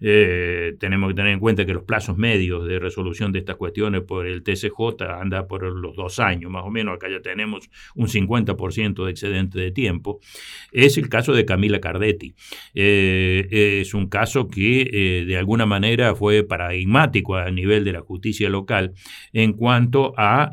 Eh, 0.00 0.76
tenemos 0.78 1.10
que 1.10 1.14
tener 1.14 1.32
en 1.32 1.40
cuenta 1.40 1.66
que 1.66 1.74
los 1.74 1.84
plazos 1.84 2.16
medios 2.16 2.66
de 2.66 2.78
resolución 2.78 3.32
de 3.32 3.40
estas 3.40 3.56
cuestiones 3.56 4.02
por 4.02 4.26
el 4.26 4.42
TCJ 4.42 5.02
anda 5.20 5.46
por 5.46 5.62
los 5.62 5.96
dos 5.96 6.20
años, 6.20 6.50
más 6.50 6.64
o 6.64 6.70
menos, 6.70 6.94
acá 6.94 7.08
ya 7.10 7.20
tenemos 7.20 7.68
un 7.94 8.08
50% 8.08 9.04
de 9.04 9.10
excedente 9.10 9.58
de 9.58 9.70
tiempo. 9.72 10.20
Es 10.72 10.96
el 10.96 11.08
caso 11.08 11.32
de 11.32 11.44
Camila 11.44 11.80
Cardetti. 11.80 12.34
Eh, 12.74 13.80
es 13.80 13.94
un 13.94 14.08
caso 14.08 14.48
que 14.48 14.88
eh, 14.92 15.24
de 15.26 15.36
alguna 15.36 15.66
manera 15.66 16.14
fue 16.14 16.42
paradigmático 16.44 17.36
a 17.36 17.50
nivel 17.50 17.84
de 17.84 17.92
la 17.92 18.00
justicia 18.00 18.48
local 18.48 18.59
en 19.32 19.52
cuanto 19.52 20.14
a 20.16 20.50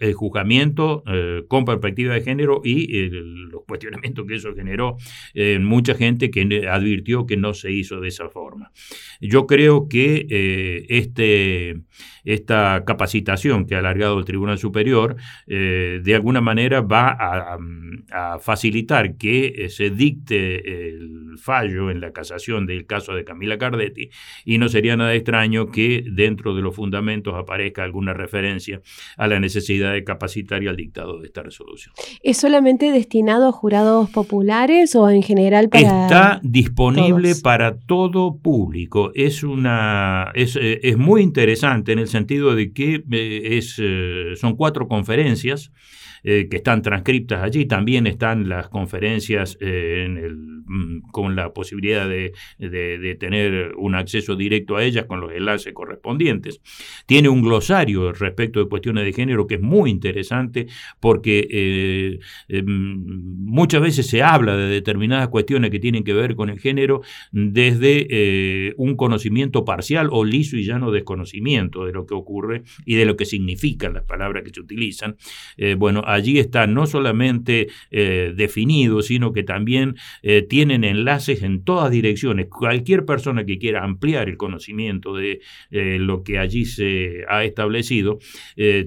el 0.00 0.14
juzgamiento 0.14 1.02
eh, 1.06 1.42
con 1.48 1.64
perspectiva 1.64 2.14
de 2.14 2.22
género 2.22 2.60
y 2.64 3.08
los 3.10 3.62
cuestionamientos 3.66 4.26
que 4.26 4.34
eso 4.36 4.54
generó 4.54 4.96
en 5.34 5.64
mucha 5.64 5.94
gente 5.94 6.30
que 6.30 6.68
advirtió 6.68 7.26
que 7.26 7.36
no 7.36 7.54
se 7.54 7.72
hizo 7.72 8.00
de 8.00 8.08
esa 8.08 8.28
forma. 8.28 8.72
Yo 9.20 9.46
creo 9.46 9.88
que 9.88 10.26
eh, 10.28 10.86
este, 10.88 11.80
esta 12.24 12.84
capacitación 12.86 13.66
que 13.66 13.74
ha 13.74 13.78
alargado 13.78 14.18
el 14.18 14.24
Tribunal 14.24 14.58
Superior 14.58 15.16
eh, 15.46 16.00
de 16.02 16.14
alguna 16.14 16.40
manera 16.40 16.80
va 16.80 17.16
a 18.10 18.38
facilitar 18.38 19.16
que 19.16 19.68
se 19.70 19.90
dicte 19.90 20.88
el 20.88 21.38
fallo 21.38 21.90
en 21.90 22.00
la 22.00 22.12
casación 22.12 22.66
del 22.66 22.86
caso 22.86 23.14
de 23.14 23.24
Camila 23.24 23.58
Cardetti 23.58 24.10
y 24.44 24.58
no 24.58 24.68
sería 24.68 24.96
nada 24.96 25.14
extraño 25.14 25.70
que 25.70 26.04
dentro 26.06 26.54
de 26.54 26.62
los 26.62 26.73
fundamentos 26.74 27.34
aparezca 27.34 27.82
alguna 27.82 28.12
referencia 28.12 28.80
a 29.16 29.26
la 29.26 29.40
necesidad 29.40 29.92
de 29.92 30.04
capacitar 30.04 30.62
y 30.62 30.68
al 30.68 30.76
dictado 30.76 31.20
de 31.20 31.26
esta 31.26 31.42
resolución. 31.42 31.94
¿Es 32.22 32.38
solamente 32.38 32.92
destinado 32.92 33.48
a 33.48 33.52
jurados 33.52 34.10
populares 34.10 34.94
o 34.94 35.08
en 35.08 35.22
general 35.22 35.68
para 35.68 36.04
Está 36.04 36.40
disponible 36.42 37.34
para 37.42 37.76
todo 37.78 38.36
público. 38.36 39.10
Es, 39.14 39.42
una, 39.42 40.30
es, 40.34 40.56
eh, 40.56 40.80
es, 40.82 40.96
muy 40.96 41.22
interesante 41.22 41.92
en 41.92 41.98
el 41.98 42.08
sentido 42.08 42.54
de 42.54 42.72
que 42.72 43.02
eh, 43.10 43.58
es, 43.58 43.76
eh, 43.78 44.34
son 44.36 44.56
cuatro 44.56 44.88
conferencias 44.88 45.72
eh, 46.26 46.48
que 46.50 46.56
están 46.56 46.80
transcriptas 46.80 47.42
allí. 47.42 47.66
También 47.66 48.06
están 48.06 48.48
las 48.48 48.70
conferencias 48.70 49.58
eh, 49.60 50.08
mm, 50.08 51.10
con 51.10 51.36
la 51.36 51.52
posibilidad 51.52 52.08
de, 52.08 52.32
tener 53.20 53.74
un 53.76 53.94
acceso 53.94 54.34
directo 54.34 54.76
a 54.76 54.84
ellas 54.84 55.04
con 55.04 55.20
los 55.20 55.32
enlaces 55.32 55.74
correspondientes. 55.74 56.62
Tiene 57.04 57.28
un 57.28 57.42
glosario 57.42 58.10
respecto 58.12 58.58
de 58.58 58.70
cuestiones 58.70 59.04
de 59.04 59.12
género 59.12 59.46
que 59.46 59.56
es 59.56 59.60
muy 59.60 59.90
interesante 59.90 60.66
porque 60.98 61.46
eh, 61.50 62.18
em, 62.48 63.04
muchas 63.44 63.82
veces 63.82 64.06
se 64.06 64.22
habla 64.22 64.56
de 64.56 64.68
determinadas 64.68 65.28
cuestiones 65.28 65.70
que 65.70 65.78
tienen 65.78 66.04
que 66.04 66.14
ver 66.14 66.36
con 66.36 66.48
el 66.48 66.58
género 66.58 67.02
desde 67.32 68.72
un 68.78 68.96
conocimiento 68.96 69.66
parcial 69.66 70.08
o 70.10 70.24
liso 70.24 70.56
y 70.56 70.64
llano 70.64 70.90
desconocimiento 70.90 71.84
de 71.84 71.92
lo 71.92 72.06
que 72.06 72.14
ocurre 72.14 72.62
y 72.86 72.94
de 72.94 73.04
lo 73.04 73.14
que 73.16 73.26
significan 73.26 73.92
las 73.92 74.04
palabras 74.04 74.42
que 74.42 74.50
se 74.54 74.60
utilizan. 74.60 75.16
Bueno, 75.76 76.02
allí 76.14 76.38
está 76.38 76.66
no 76.66 76.86
solamente 76.86 77.68
definido, 77.90 79.02
sino 79.02 79.32
que 79.32 79.42
también 79.42 79.96
tienen 80.48 80.84
enlaces 80.84 81.42
en 81.42 81.62
todas 81.64 81.90
direcciones. 81.90 82.46
Cualquier 82.48 83.04
persona 83.04 83.44
que 83.44 83.58
quiera 83.58 83.84
ampliar 83.84 84.28
el 84.28 84.36
conocimiento 84.36 85.14
de 85.14 85.40
lo 85.70 86.22
que 86.22 86.38
allí 86.38 86.64
se 86.64 87.24
ha 87.28 87.44
establecido, 87.44 88.18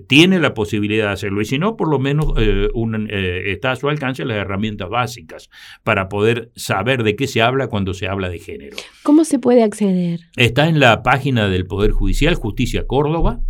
tiene 0.08 0.40
la 0.40 0.54
posibilidad 0.54 1.08
de 1.08 1.12
hacerlo. 1.14 1.42
Y 1.42 1.46
si 1.46 1.60
no, 1.60 1.78
por 1.78 1.90
lo 1.90 2.00
menos 2.00 2.34
está 2.38 3.72
a 3.72 3.76
su 3.76 3.90
alcance 3.90 4.26
las 4.26 4.38
herramientas 4.38 4.90
básicas 4.90 5.50
para 5.84 6.10
poder 6.10 6.52
saber 6.56 7.04
de 7.04 7.16
qué 7.16 7.28
se 7.28 7.42
habla 7.42 7.68
cuando 7.68 7.94
se 7.94 8.08
habla 8.08 8.30
de 8.30 8.40
género. 8.40 8.78
¿Cómo 9.04 9.26
se 9.26 9.40
puede 9.40 9.64
acceder? 9.64 10.22
Está 10.36 10.68
en 10.68 10.80
la 10.80 11.04
página 11.04 11.50
del 11.50 11.66
Poder 11.66 11.92
Judicial, 11.92 12.36
Justicia 12.36 12.86
Córdoba. 12.88 13.42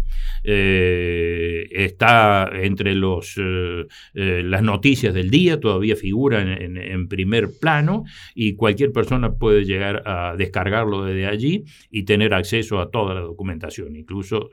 Eh, 0.43 1.67
está 1.71 2.49
entre 2.53 2.95
los, 2.95 3.37
eh, 3.37 3.85
eh, 4.13 4.41
las 4.43 4.61
noticias 4.61 5.13
del 5.13 5.29
día, 5.29 5.59
todavía 5.59 5.95
figura 5.95 6.41
en, 6.41 7.07
primer 7.07 7.49
plano 7.59 8.03
y 8.35 8.55
cualquier 8.55 8.91
persona 8.91 9.33
puede 9.33 9.63
llegar 9.65 10.03
a 10.05 10.35
descargarlo 10.37 11.05
desde 11.05 11.25
allí 11.25 11.63
y 11.89 12.03
tener 12.03 12.33
acceso 12.33 12.79
a 12.79 12.91
toda 12.91 13.13
la 13.13 13.21
documentación. 13.21 13.95
Incluso 13.95 14.49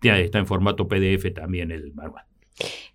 está 0.00 0.38
en 0.38 0.46
formato 0.46 0.86
PDF 0.86 1.32
también 1.34 1.70
el 1.70 1.92
manual. 1.94 2.24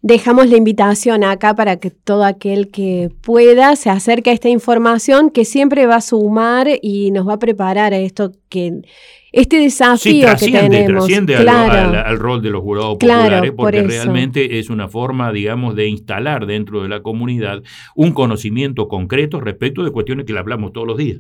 Dejamos 0.02 0.48
la 0.50 0.58
invitación 0.58 1.24
acá 1.24 1.56
para 1.56 1.78
que 1.78 1.90
todo 1.90 2.24
aquel 2.24 2.70
que 2.70 3.10
pueda 3.22 3.76
se 3.76 3.90
acerque 3.90 4.30
a 4.30 4.34
esta 4.34 4.50
información 4.50 5.32
que 5.32 5.44
siempre 5.44 5.88
va 5.88 5.96
a 5.96 6.02
sumar 6.02 6.68
y 6.82 7.12
nos 7.12 7.28
va 7.28 7.34
a 7.34 7.40
preparar 7.40 7.94
a 7.94 7.98
esto 7.98 8.32
que 8.50 8.82
este 9.32 9.60
desafío 9.60 10.28
que 10.40 10.48
tenemos. 10.52 11.06
Trasciende 11.06 11.36
al, 11.36 12.20
rol 12.20 12.42
de 12.42 12.50
los 12.50 12.62
jurados 12.62 12.98
populares 12.98 13.52
porque 13.56 13.84
realmente 13.84 14.60
es 14.60 14.70
una 14.70 14.88
forma, 14.88 15.32
digamos, 15.32 15.76
de 15.76 15.88
instalar 15.88 16.46
dentro 16.46 16.82
de 16.84 16.90
la 16.90 17.02
comunidad 17.02 17.64
un 17.96 18.12
conocimiento 18.12 18.88
concreto 18.88 19.40
respecto 19.40 19.84
de 19.84 19.92
cuestiones 19.92 20.26
que 20.26 20.34
le 20.34 20.40
hablamos 20.40 20.74
todos 20.74 20.88
los 20.88 20.98
días. 20.98 21.20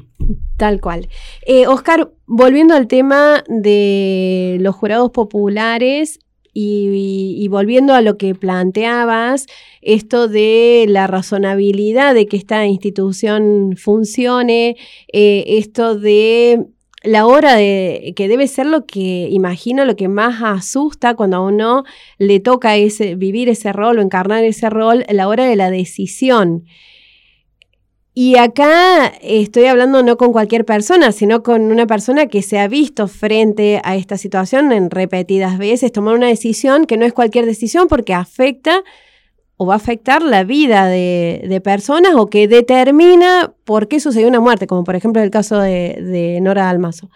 Tal 0.58 0.82
cual. 0.82 1.08
Eh, 1.46 1.68
Oscar, 1.68 2.12
volviendo 2.26 2.74
al 2.74 2.88
tema 2.88 3.44
de 3.48 4.58
los 4.60 4.76
jurados 4.76 5.12
populares, 5.12 6.20
y, 6.60 7.48
volviendo 7.50 7.94
a 7.94 8.02
lo 8.02 8.18
que 8.18 8.34
planteabas, 8.34 9.46
esto 9.84 10.28
de 10.28 10.86
la 10.88 11.06
razonabilidad 11.06 12.16
de 12.16 12.26
que 12.26 12.38
esta 12.38 12.66
institución 12.66 13.76
funcione, 13.78 14.76
eh, 15.14 15.44
esto 15.48 16.00
de 16.00 16.66
la 17.04 17.26
hora 17.26 17.56
de 17.56 18.14
que 18.16 18.28
debe 18.28 18.48
ser 18.48 18.66
lo 18.66 18.86
que 18.86 19.28
imagino 19.32 19.86
lo 19.86 19.96
que 19.96 20.08
más 20.08 20.42
asusta 20.44 21.16
cuando 21.16 21.38
a 21.38 21.42
uno 21.42 21.84
le 22.18 22.40
toca 22.40 22.76
ese, 22.76 23.16
vivir 23.16 23.50
ese 23.50 23.72
rol 23.72 24.00
o 24.00 24.02
encarnar 24.02 24.44
ese 24.44 24.70
rol, 24.70 25.06
la 25.10 25.28
hora 25.28 25.46
de 25.46 25.56
la 25.56 25.70
decisión. 25.70 26.66
Y 28.20 28.38
acá 28.38 29.14
estoy 29.22 29.66
hablando 29.66 30.02
no 30.02 30.18
con 30.18 30.32
cualquier 30.32 30.66
persona, 30.66 31.12
sino 31.12 31.44
con 31.44 31.72
una 31.72 31.86
persona 31.86 32.26
que 32.26 32.42
se 32.42 32.58
ha 32.58 32.68
visto 32.68 33.08
frente 33.08 33.80
a 33.84 33.96
esta 33.96 34.18
situación 34.18 34.72
en 34.72 34.90
repetidas 34.90 35.60
veces, 35.60 35.92
tomar 35.92 36.16
una 36.16 36.26
decisión 36.26 36.86
que 36.86 36.98
no 36.98 37.06
es 37.06 37.14
cualquier 37.14 37.46
decisión 37.46 37.88
porque 37.88 38.16
afecta 38.16 38.84
o 39.58 39.66
va 39.66 39.74
a 39.74 39.78
afectar 39.78 40.22
la 40.22 40.44
vida 40.44 40.86
de, 40.88 41.62
personas 41.64 42.14
o 42.16 42.28
que 42.28 42.48
determina 42.48 43.54
por 43.66 43.88
qué 43.88 44.00
sucedió 44.00 44.28
una 44.28 44.40
muerte, 44.40 44.68
como 44.68 44.84
por 44.84 44.96
ejemplo 44.96 45.22
el 45.22 45.32
caso 45.32 45.60
de, 45.60 45.98
de 46.00 46.40
Nora 46.42 46.70
Almazo. 46.70 47.10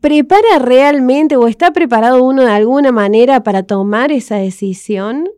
¿Prepara 0.00 0.58
realmente 0.60 1.36
o 1.36 1.48
está 1.48 1.72
preparado 1.72 2.22
uno 2.22 2.44
de 2.44 2.52
alguna 2.52 2.92
manera 2.92 3.42
para 3.42 3.64
tomar 3.64 4.12
esa 4.12 4.36
decisión? 4.36 5.28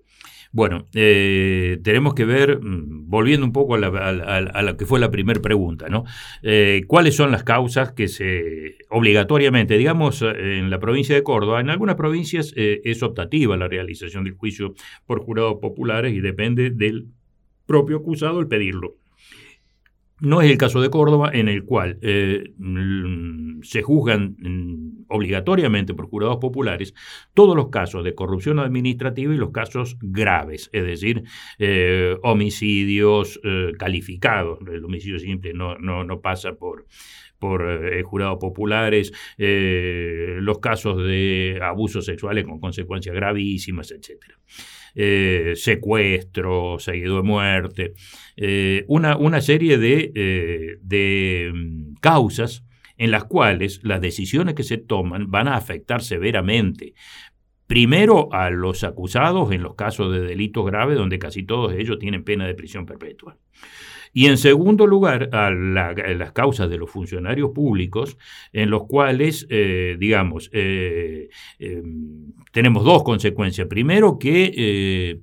Bueno, 0.52 0.88
eh, 0.94 1.78
tenemos 1.84 2.14
que 2.14 2.24
ver, 2.24 2.58
mm, 2.60 3.08
volviendo 3.08 3.46
un 3.46 3.52
poco 3.52 3.76
a, 3.76 3.78
la, 3.78 4.76
que 4.76 4.84
fue 4.84 4.98
la 4.98 5.10
primera 5.10 5.40
pregunta, 5.40 5.88
¿no? 5.88 6.04
Eh, 6.42 6.82
¿Cuáles 6.88 7.14
son 7.14 7.30
las 7.30 7.44
causas 7.44 7.92
que 7.92 8.08
se 8.08 8.76
obligatoriamente, 8.88 9.78
digamos, 9.78 10.22
en 10.22 10.68
la 10.68 10.80
provincia 10.80 11.14
de 11.14 11.22
Córdoba, 11.22 11.60
en 11.60 11.70
algunas 11.70 11.94
provincias 11.94 12.52
eh, 12.56 12.80
es 12.84 13.02
optativa 13.04 13.56
la 13.56 13.68
realización 13.68 14.24
del 14.24 14.34
juicio 14.34 14.74
por 15.06 15.20
jurados 15.20 15.58
populares 15.60 16.12
y 16.14 16.20
depende 16.20 16.70
del 16.70 17.06
propio 17.66 17.98
acusado 17.98 18.40
el 18.40 18.48
pedirlo. 18.48 18.99
No 20.20 20.42
es 20.42 20.50
el 20.50 20.58
caso 20.58 20.82
de 20.82 20.90
Córdoba, 20.90 21.30
en 21.32 21.48
el 21.48 21.64
cual 21.64 21.98
eh, 22.02 22.52
se 23.62 23.82
juzgan 23.82 24.36
mm, 24.38 25.04
obligatoriamente 25.08 25.94
por 25.94 26.08
jurados 26.08 26.36
populares 26.36 26.94
todos 27.32 27.56
los 27.56 27.70
casos 27.70 28.04
de 28.04 28.14
corrupción 28.14 28.58
administrativa 28.58 29.32
y 29.34 29.38
los 29.38 29.50
casos 29.50 29.96
graves, 30.00 30.68
es 30.72 30.84
decir, 30.84 31.24
eh, 31.58 32.16
homicidios 32.22 33.40
eh, 33.44 33.72
calificados. 33.78 34.58
El 34.70 34.84
homicidio 34.84 35.18
simple 35.18 35.54
no, 35.54 35.78
no, 35.78 36.20
pasa 36.20 36.52
por, 36.52 36.86
por 37.38 38.02
jurados 38.04 38.38
populares, 38.38 39.12
los 39.38 40.58
casos 40.58 40.98
de 41.02 41.58
abusos 41.62 42.04
sexuales 42.04 42.44
con 42.44 42.60
consecuencias 42.60 43.14
gravísimas, 43.14 43.90
etcétera. 43.90 44.36
Eh, 44.94 45.52
secuestro, 45.54 46.78
seguido 46.80 47.16
de 47.16 47.22
muerte, 47.22 47.92
eh, 48.36 48.84
una, 48.88 49.16
una, 49.16 49.40
serie 49.40 49.78
de, 49.78 50.10
eh, 50.14 50.78
de 50.82 51.52
mm, 51.54 51.94
causas 52.00 52.64
en 52.96 53.12
las 53.12 53.24
cuales 53.24 53.80
las 53.84 54.00
decisiones 54.00 54.54
que 54.54 54.64
se 54.64 54.78
toman 54.78 55.30
van 55.30 55.46
a 55.46 55.54
afectar 55.54 56.02
severamente 56.02 56.94
Primero 57.70 58.28
a 58.32 58.50
los 58.50 58.82
acusados 58.82 59.52
en 59.52 59.62
los 59.62 59.76
casos 59.76 60.12
de 60.12 60.22
delitos 60.22 60.66
graves, 60.66 60.98
donde 60.98 61.20
casi 61.20 61.44
todos 61.44 61.72
ellos 61.72 62.00
tienen 62.00 62.24
pena 62.24 62.44
de 62.44 62.56
prisión 62.56 62.84
perpetua. 62.84 63.38
Y 64.12 64.26
en 64.26 64.38
segundo 64.38 64.86
lugar, 64.86 65.28
a, 65.32 65.50
las 65.50 66.32
causas 66.32 66.68
de 66.68 66.78
los 66.78 66.90
funcionarios 66.90 67.50
públicos, 67.50 68.16
en 68.52 68.70
los 68.70 68.86
cuales, 68.86 69.46
eh, 69.50 69.96
digamos, 69.98 70.50
eh, 70.52 71.28
em, 71.58 72.32
tenemos 72.52 72.84
dos 72.84 73.04
consecuencias. 73.04 73.68
Primero, 73.68 74.18
que 74.18 74.52
eh, 74.56 75.20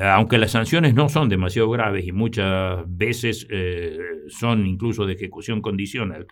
aunque 0.00 0.38
las 0.38 0.52
sanciones 0.52 0.94
no 0.94 1.08
son 1.08 1.28
demasiado 1.28 1.70
graves 1.70 2.06
y 2.06 2.12
muchas 2.12 2.84
veces 2.86 3.46
son 4.28 4.66
incluso 4.66 5.06
de 5.06 5.14
ejecución 5.14 5.62
condicional, 5.62 6.26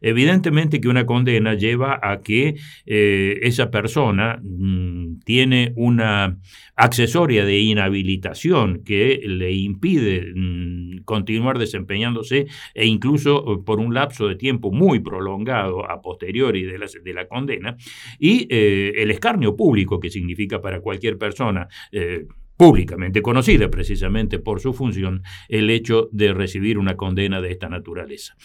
evidentemente 0.00 0.80
que 0.80 0.88
una 0.88 1.04
condena 1.04 1.54
lleva 1.54 2.00
a 2.02 2.22
que 2.22 2.56
esa 2.86 3.70
persona 3.70 4.40
mm, 4.42 5.20
tiene 5.24 5.72
una 5.76 6.38
accesoria 6.76 7.44
de 7.44 7.58
inhabilitación 7.60 8.82
que 8.84 9.20
le 9.24 9.52
impide 9.52 10.32
mm, 10.34 11.04
continuar 11.04 11.58
desempeñándose 11.58 12.46
e 12.74 12.86
incluso 12.86 13.52
eh, 13.52 13.58
por 13.64 13.78
un 13.78 13.94
lapso 13.94 14.26
de 14.28 14.36
tiempo 14.36 14.72
muy 14.72 15.00
prolongado 15.00 15.88
a 15.88 16.00
posteriori 16.02 16.64
de 16.64 16.78
la, 16.78 16.86
de 17.02 17.14
la 17.14 17.26
condena 17.28 17.76
y 18.18 18.46
eh, 18.50 18.92
el 18.96 19.10
escarnio 19.10 19.56
público 19.56 20.00
que 20.00 20.10
significa 20.10 20.60
para 20.60 20.80
cualquier 20.80 21.18
persona 21.18 21.68
eh, 21.92 22.26
públicamente 22.56 23.22
conocida 23.22 23.70
precisamente 23.70 24.38
por 24.38 24.60
su 24.60 24.72
función, 24.72 25.22
el 25.48 25.70
hecho 25.70 26.08
de 26.12 26.32
recibir 26.32 26.78
una 26.78 26.96
condena 26.96 27.40
de 27.40 27.50
esta 27.50 27.68
naturaleza. 27.68 28.36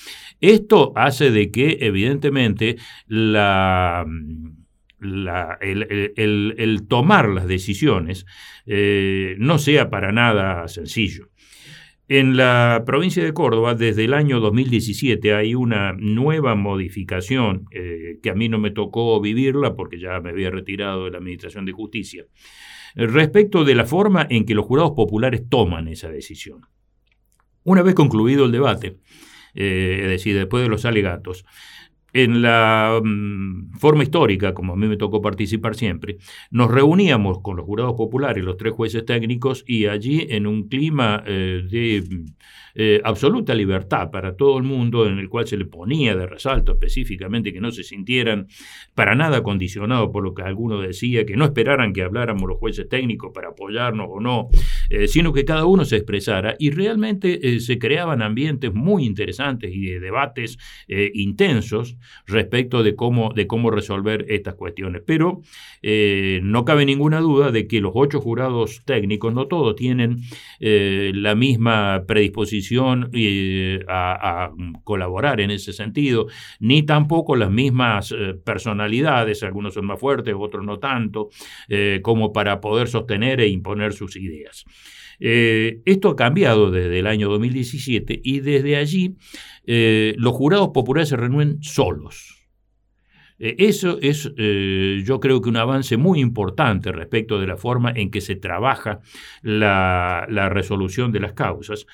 Esto 0.41 0.93
hace 0.95 1.32
de 1.32 1.52
que 1.52 1.78
evidentemente 1.82 2.78
el, 3.10 3.36
tomar 6.88 7.30
las 7.30 7.48
decisiones 7.48 8.26
eh, 8.65 9.36
no 9.39 9.58
sea 9.60 9.89
para 9.89 10.12
nada 10.12 10.67
sencillo. 10.67 11.30
En 12.12 12.38
la 12.38 12.86
provincia 12.88 13.24
de 13.24 13.34
Córdoba, 13.34 13.76
desde 13.76 14.06
el 14.06 14.15
año 14.15 14.39
2017, 14.39 15.36
hay 15.36 15.54
una 15.54 15.93
nueva 15.93 16.56
modificación 16.56 17.65
eh, 17.69 18.17
que 18.24 18.32
a 18.32 18.34
mí 18.34 18.50
no 18.50 18.58
me 18.58 18.72
tocó 18.72 19.22
vivirla 19.22 19.76
porque 19.76 20.00
ya 20.00 20.19
me 20.19 20.32
había 20.32 20.50
retirado 20.50 21.06
de 21.06 21.12
la 21.12 21.19
Administración 21.19 21.65
de 21.65 21.72
Justicia, 21.72 22.26
respecto 22.95 23.63
de 23.63 23.75
la 23.75 23.86
forma 23.86 24.25
en 24.30 24.45
que 24.45 24.56
los 24.56 24.65
jurados 24.65 24.91
populares 24.91 25.47
toman 25.49 25.88
esa 25.88 26.10
decisión. 26.10 26.62
Una 27.63 27.82
vez 27.82 27.93
concluido 27.93 28.45
el 28.45 28.52
debate, 28.52 28.97
eh, 29.54 29.99
es 30.04 30.10
decir, 30.10 30.36
después 30.36 30.63
de 30.63 30.69
los 30.69 30.86
alegatos, 30.86 31.45
en 32.13 32.41
la 32.41 33.00
mm, 33.04 33.78
forma 33.78 34.04
histórica, 34.04 34.54
como 34.54 34.74
a 34.74 34.76
mí 34.76 34.88
me 34.88 34.98
tocó 34.98 35.22
participar 35.22 35.76
siempre, 35.76 36.17
nos 36.52 36.72
reuníamos 36.72 37.41
con 37.41 37.58
los 37.58 37.65
jurados 37.65 37.93
populares, 37.93 38.43
los 38.43 38.58
tres 38.58 38.74
jueces 38.74 39.06
técnicos, 39.06 39.63
y 39.67 39.86
allí 39.86 40.28
en 40.30 40.48
un 40.48 40.67
clima 40.67 41.24
eh, 41.26 41.63
de 41.69 42.04
eh, 42.76 43.02
absoluta 43.04 43.54
libertad 43.54 44.12
para 44.12 44.36
todo 44.36 44.58
el 44.58 44.63
mundo, 44.63 45.08
en 45.08 45.19
el 45.19 45.30
cual 45.30 45.48
se 45.48 45.58
le 45.58 45.65
ponía 45.65 46.15
de 46.15 46.26
resalto 46.28 46.74
específicamente 46.74 47.52
que 47.52 47.62
no 47.62 47.72
se 47.72 47.84
sintieran 47.84 48.48
para 48.93 49.15
nada 49.15 49.43
condicionados 49.43 50.10
por 50.12 50.24
lo 50.24 50.34
que 50.34 50.43
alguno 50.43 50.80
decía, 50.80 51.26
que 51.26 51.36
no 51.36 51.45
esperaran 51.45 51.93
que 51.93 52.04
habláramos 52.04 52.48
los 52.48 52.58
jueces 52.58 52.88
técnicos 52.88 53.32
para 53.34 53.50
apoyarnos 53.50 54.08
o 54.10 54.19
no, 54.19 54.50
eh, 54.89 55.08
sino 55.08 55.34
que 55.34 55.45
cada 55.45 55.65
uno 55.65 55.86
se 55.86 55.97
expresara 55.97 56.56
y 56.60 56.71
realmente 56.71 57.56
eh, 57.56 57.60
se 57.60 57.78
creaban 57.80 58.21
ambientes 58.21 58.73
muy 58.73 59.06
interesantes 59.06 59.71
y 59.73 59.86
de 59.86 59.99
debates 59.99 60.58
intensos 61.13 61.97
respecto 62.25 62.84
de 62.84 62.95
cómo, 62.95 63.32
de 63.34 63.47
cómo 63.47 63.71
resolver 63.71 64.25
estas 64.30 64.56
cuestiones. 64.56 65.04
Pero 65.06 65.41
no 65.82 66.65
cabe 66.65 66.86
ninguna 66.86 67.19
duda 67.19 67.52
de 67.52 67.67
que 67.67 67.80
los 67.80 67.91
ocho 67.93 68.19
jurados 68.19 68.82
técnicos, 68.86 69.34
no 69.34 69.47
todos 69.47 69.75
tienen 69.75 70.21
la 70.60 71.36
misma 71.36 72.04
predisposición 72.08 73.10
eh, 73.13 73.80
a, 73.88 74.52
colaborar 74.84 75.41
en 75.41 75.52
ese 75.52 75.73
sentido, 75.73 76.28
ni 76.60 76.84
tampoco 76.84 77.36
las 77.36 77.52
mismas 77.52 78.12
eh, 78.12 78.34
personalidades, 78.43 79.43
algunos 79.43 79.73
son 79.73 79.86
más 79.86 79.99
fuertes, 79.99 80.34
otros 80.38 80.65
no 80.65 80.80
tanto, 80.80 81.30
eh, 81.67 81.99
como 82.02 82.34
para 82.34 82.60
poder 82.60 82.88
sostener 82.88 83.41
e 83.41 83.47
imponer 83.47 83.93
sus 83.93 84.15
ideas. 84.15 84.65
Esto 85.20 86.10
ha 86.10 86.15
cambiado 86.15 86.72
desde 86.72 87.00
el 87.00 87.08
año 87.08 87.30
2017 87.30 88.22
y 88.24 88.39
desde 88.39 88.78
allí 88.78 89.18
los 89.65 90.34
jurados 90.34 90.70
populares 90.74 91.10
se 91.10 91.18
reúnen 91.18 91.62
solos. 91.62 92.36
Eso 93.38 94.00
es, 94.02 94.32
yo 95.06 95.20
creo 95.20 95.42
que 95.42 95.50
un 95.50 95.58
avance 95.58 95.96
muy 95.96 96.20
importante 96.20 96.92
respecto 96.92 97.39
de 97.39 97.48
la 97.48 97.56
forma 97.56 97.92
en 97.96 98.12
que 98.12 98.22
se 98.22 98.36
trabaja 98.36 99.00
la 99.42 100.50
resolución 100.50 101.12
de 101.12 101.20
las 101.22 101.34
causas 101.34 101.86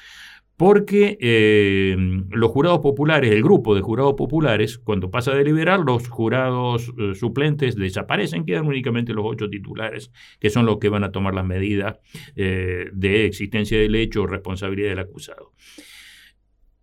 porque 0.58 1.18
eh, 1.20 1.96
los 2.30 2.52
jurados 2.52 2.80
populares, 2.80 3.32
el 3.32 3.44
grupo 3.44 3.76
de 3.76 3.82
jurados 3.82 4.13
populares, 4.13 4.78
cuando 4.78 5.12
pasa 5.12 5.32
a 5.32 5.36
deliberar, 5.36 5.80
los 5.82 6.08
jurados 6.08 6.94
eh, 6.98 7.13
suplentes 7.15 7.76
desaparecen, 7.76 8.46
quedan 8.46 8.68
únicamente 8.68 9.13
los 9.13 9.26
ocho 9.28 9.50
titulares, 9.50 10.12
que 10.39 10.50
son 10.50 10.65
los 10.65 10.78
que 10.78 10.89
van 10.89 11.04
a 11.04 11.12
tomar 11.12 11.34
las 11.34 11.46
medidas 11.46 11.98
eh, 12.36 12.89
de 12.94 13.26
existencia 13.26 13.80
del 13.80 13.96
hecho 13.96 14.24
o 14.24 14.28
responsabilidad 14.28 14.89
del 14.89 15.00
acusado 15.00 15.52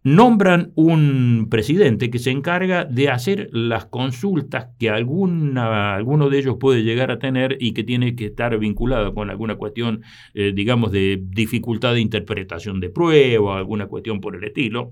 nombran 0.05 0.73
un 0.75 1.47
presidente 1.49 2.11
que 2.11 2.19
se 2.19 2.31
encarga 2.31 2.85
de 2.85 3.09
hacer 3.09 3.49
las 3.53 3.87
consultas 3.87 4.69
que 4.79 4.91
alguno 4.91 6.29
de 6.29 6.38
ellos 6.38 6.57
puede 6.59 6.83
llegar 6.83 7.11
a 7.11 7.19
tener 7.19 7.57
y 7.61 7.73
que 7.73 7.85
tiene 7.85 8.17
que 8.17 8.27
estar 8.27 8.59
vinculado 8.59 9.15
con 9.15 9.31
alguna 9.31 9.57
cuestión, 9.57 10.03
eh, 10.35 10.53
digamos, 10.55 10.91
de 10.91 11.23
dificultad 11.23 11.95
de 11.95 12.01
interpretación 12.01 12.81
de 12.81 12.91
prueba, 12.91 13.59
alguna 13.59 13.87
cuestión 13.87 14.21
por 14.21 14.35
el 14.35 14.43
estilo, 14.45 14.91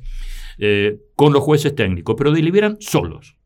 eh, 0.59 0.99
con 1.17 1.33
los 1.33 1.43
jueces 1.43 1.75
técnicos, 1.75 2.15
pero 2.17 2.31
deliberan 2.31 2.77
solos. 2.81 3.37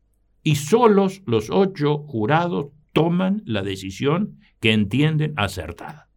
Y 0.43 0.55
solos 0.55 1.23
los 1.25 1.49
ocho 1.49 1.97
jurados 2.07 2.67
toman 2.93 3.41
la 3.45 3.63
decisión 3.63 4.39
que 4.59 4.71
entienden 4.71 5.33
acertada. 5.35 6.09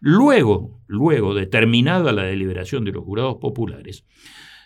Luego, 0.00 0.80
luego 0.88 1.32
de 1.32 1.46
terminada 1.46 2.10
la 2.12 2.24
deliberación 2.24 2.84
de 2.84 2.90
los 2.90 3.04
jurados 3.04 3.36
populares, 3.36 4.04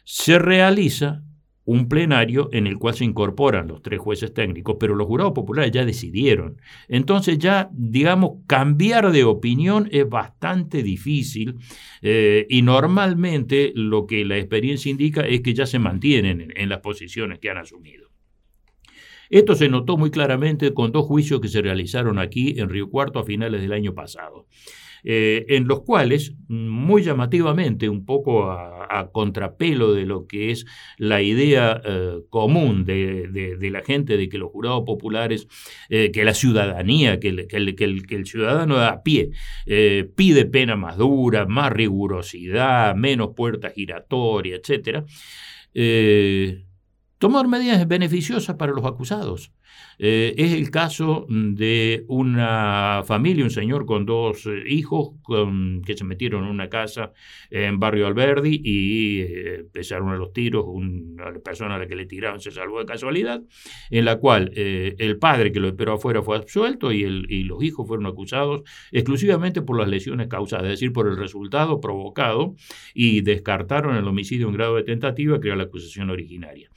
se 0.09 0.39
realiza 0.39 1.25
un 1.65 1.89
plenario 1.89 2.49
en 2.53 2.69
el 2.69 2.79
cual 2.79 2.95
se 2.95 3.05
incorporan 3.05 3.67
los 3.67 3.83
tres 3.83 3.99
jueces 3.99 4.33
técnicos, 4.33 4.77
pero 4.79 4.95
los 4.95 5.09
jurados 5.09 5.33
populares 5.33 5.73
ya 5.73 5.85
decidieron. 5.85 6.61
Entonces 6.87 7.39
ya, 7.39 7.69
digamos, 7.73 8.39
cambiar 8.47 9.11
de 9.11 9.25
opinión 9.25 9.89
es 9.91 10.09
bastante 10.09 10.85
difícil 10.85 11.57
eh, 12.03 12.47
y 12.49 12.63
normalmente 12.63 13.73
lo 13.75 14.07
que 14.07 14.25
la 14.25 14.39
experiencia 14.39 14.91
indica 14.91 15.23
es 15.23 15.41
que 15.41 15.55
ya 15.55 15.67
se 15.67 15.81
mantienen 15.81 16.53
en 16.55 16.69
las 16.69 16.79
posiciones 16.79 17.41
que 17.41 17.51
han 17.51 17.59
asumido. 17.59 18.09
Esto 19.29 19.57
se 19.57 19.69
notó 19.69 19.97
muy 19.97 20.13
claramente 20.13 20.73
con 20.73 20.93
dos 20.93 21.05
juicios 21.05 21.41
que 21.41 21.49
se 21.49 21.63
realizaron 21.63 22.21
aquí 22.21 22.61
en 22.61 22.69
Río 22.69 22.89
Cuarto 22.91 23.19
a 23.19 23.25
finales 23.25 23.61
del 23.61 23.73
año 23.73 23.93
pasado. 23.93 24.47
Eh, 25.05 25.45
en 25.49 25.69
los 25.69 25.83
cuales, 25.83 26.35
muy 26.49 27.03
llamativamente, 27.03 27.89
un 27.89 28.05
poco 28.05 28.51
a, 28.51 28.77
contrapelo 29.13 29.93
de 29.93 30.07
lo 30.07 30.27
que 30.27 30.51
es 30.51 30.65
la 30.97 31.21
idea 31.21 31.81
eh, 31.85 32.21
común 32.31 32.85
de, 32.85 33.59
la 33.71 33.83
gente 33.83 34.17
de 34.17 34.29
que 34.29 34.39
los 34.39 34.51
jurados 34.51 34.85
populares, 34.85 35.49
eh, 35.91 36.11
que 36.13 36.25
la 36.25 36.35
ciudadanía, 36.35 37.21
que 37.21 37.29
el, 37.29 38.27
ciudadano 38.27 38.79
a 38.79 39.03
pie 39.03 39.31
pide 40.15 40.47
pena 40.47 40.77
más 40.77 40.97
dura, 40.97 41.47
más 41.47 41.73
rigurosidad, 41.73 42.95
menos 42.95 43.31
puertas 43.37 43.75
giratorias, 43.75 44.61
etc., 44.65 45.05
tomar 47.19 47.49
medidas 47.49 47.87
beneficiosas 47.87 48.57
para 48.57 48.73
los 48.73 48.85
acusados. 48.85 49.53
Eh, 49.99 50.35
es 50.37 50.53
el 50.53 50.71
caso 50.71 51.27
de 51.29 52.05
una 52.09 53.03
familia, 53.07 53.45
un 53.45 53.51
señor 53.51 53.87
con 53.87 54.05
dos 54.05 54.47
eh, 54.47 54.63
hijos 54.69 55.13
que 55.85 55.97
se 55.97 56.05
metieron 56.05 56.45
en 56.45 56.51
una 56.51 56.69
casa 56.69 57.13
en 57.51 57.79
Barrio 57.79 58.07
Alberdi 58.07 58.61
y 58.63 59.21
eh, 59.21 59.55
empezaron 59.61 60.11
a 60.11 60.17
los 60.17 60.33
tiros, 60.33 60.65
una 60.67 61.33
persona 61.45 61.77
a 61.77 61.79
la 61.79 61.87
que 61.87 61.97
le 61.97 62.07
tiraron 62.07 62.41
se 62.41 62.51
salvó 62.51 62.79
de 62.79 62.87
casualidad, 62.87 63.43
en 63.91 64.05
la 64.05 64.17
cual 64.17 64.53
el 64.55 65.19
padre 65.19 65.53
que 65.53 65.61
lo 65.61 65.69
esperó 65.69 65.95
afuera 65.95 66.23
fue 66.23 66.37
absuelto 66.37 66.93
y, 66.93 67.03
el, 67.03 67.27
y 67.31 67.45
los 67.45 67.63
hijos 67.63 67.87
fueron 67.87 68.07
acusados 68.07 68.63
exclusivamente 68.93 69.63
por 69.63 69.79
las 69.79 69.89
lesiones 69.89 70.29
causadas, 70.29 70.65
es 70.65 70.71
decir, 70.73 70.93
por 70.93 71.07
el 71.07 71.17
resultado 71.17 71.81
provocado 71.81 72.55
y 72.95 73.23
descartaron 73.23 73.97
el 73.97 74.07
homicidio 74.07 74.49
en 74.49 74.55
grado 74.55 74.77
de 74.77 74.83
tentativa, 74.83 75.41
que 75.41 75.49
era 75.49 75.57
la 75.57 75.65
acusación 75.65 76.11
originaria. 76.11 76.71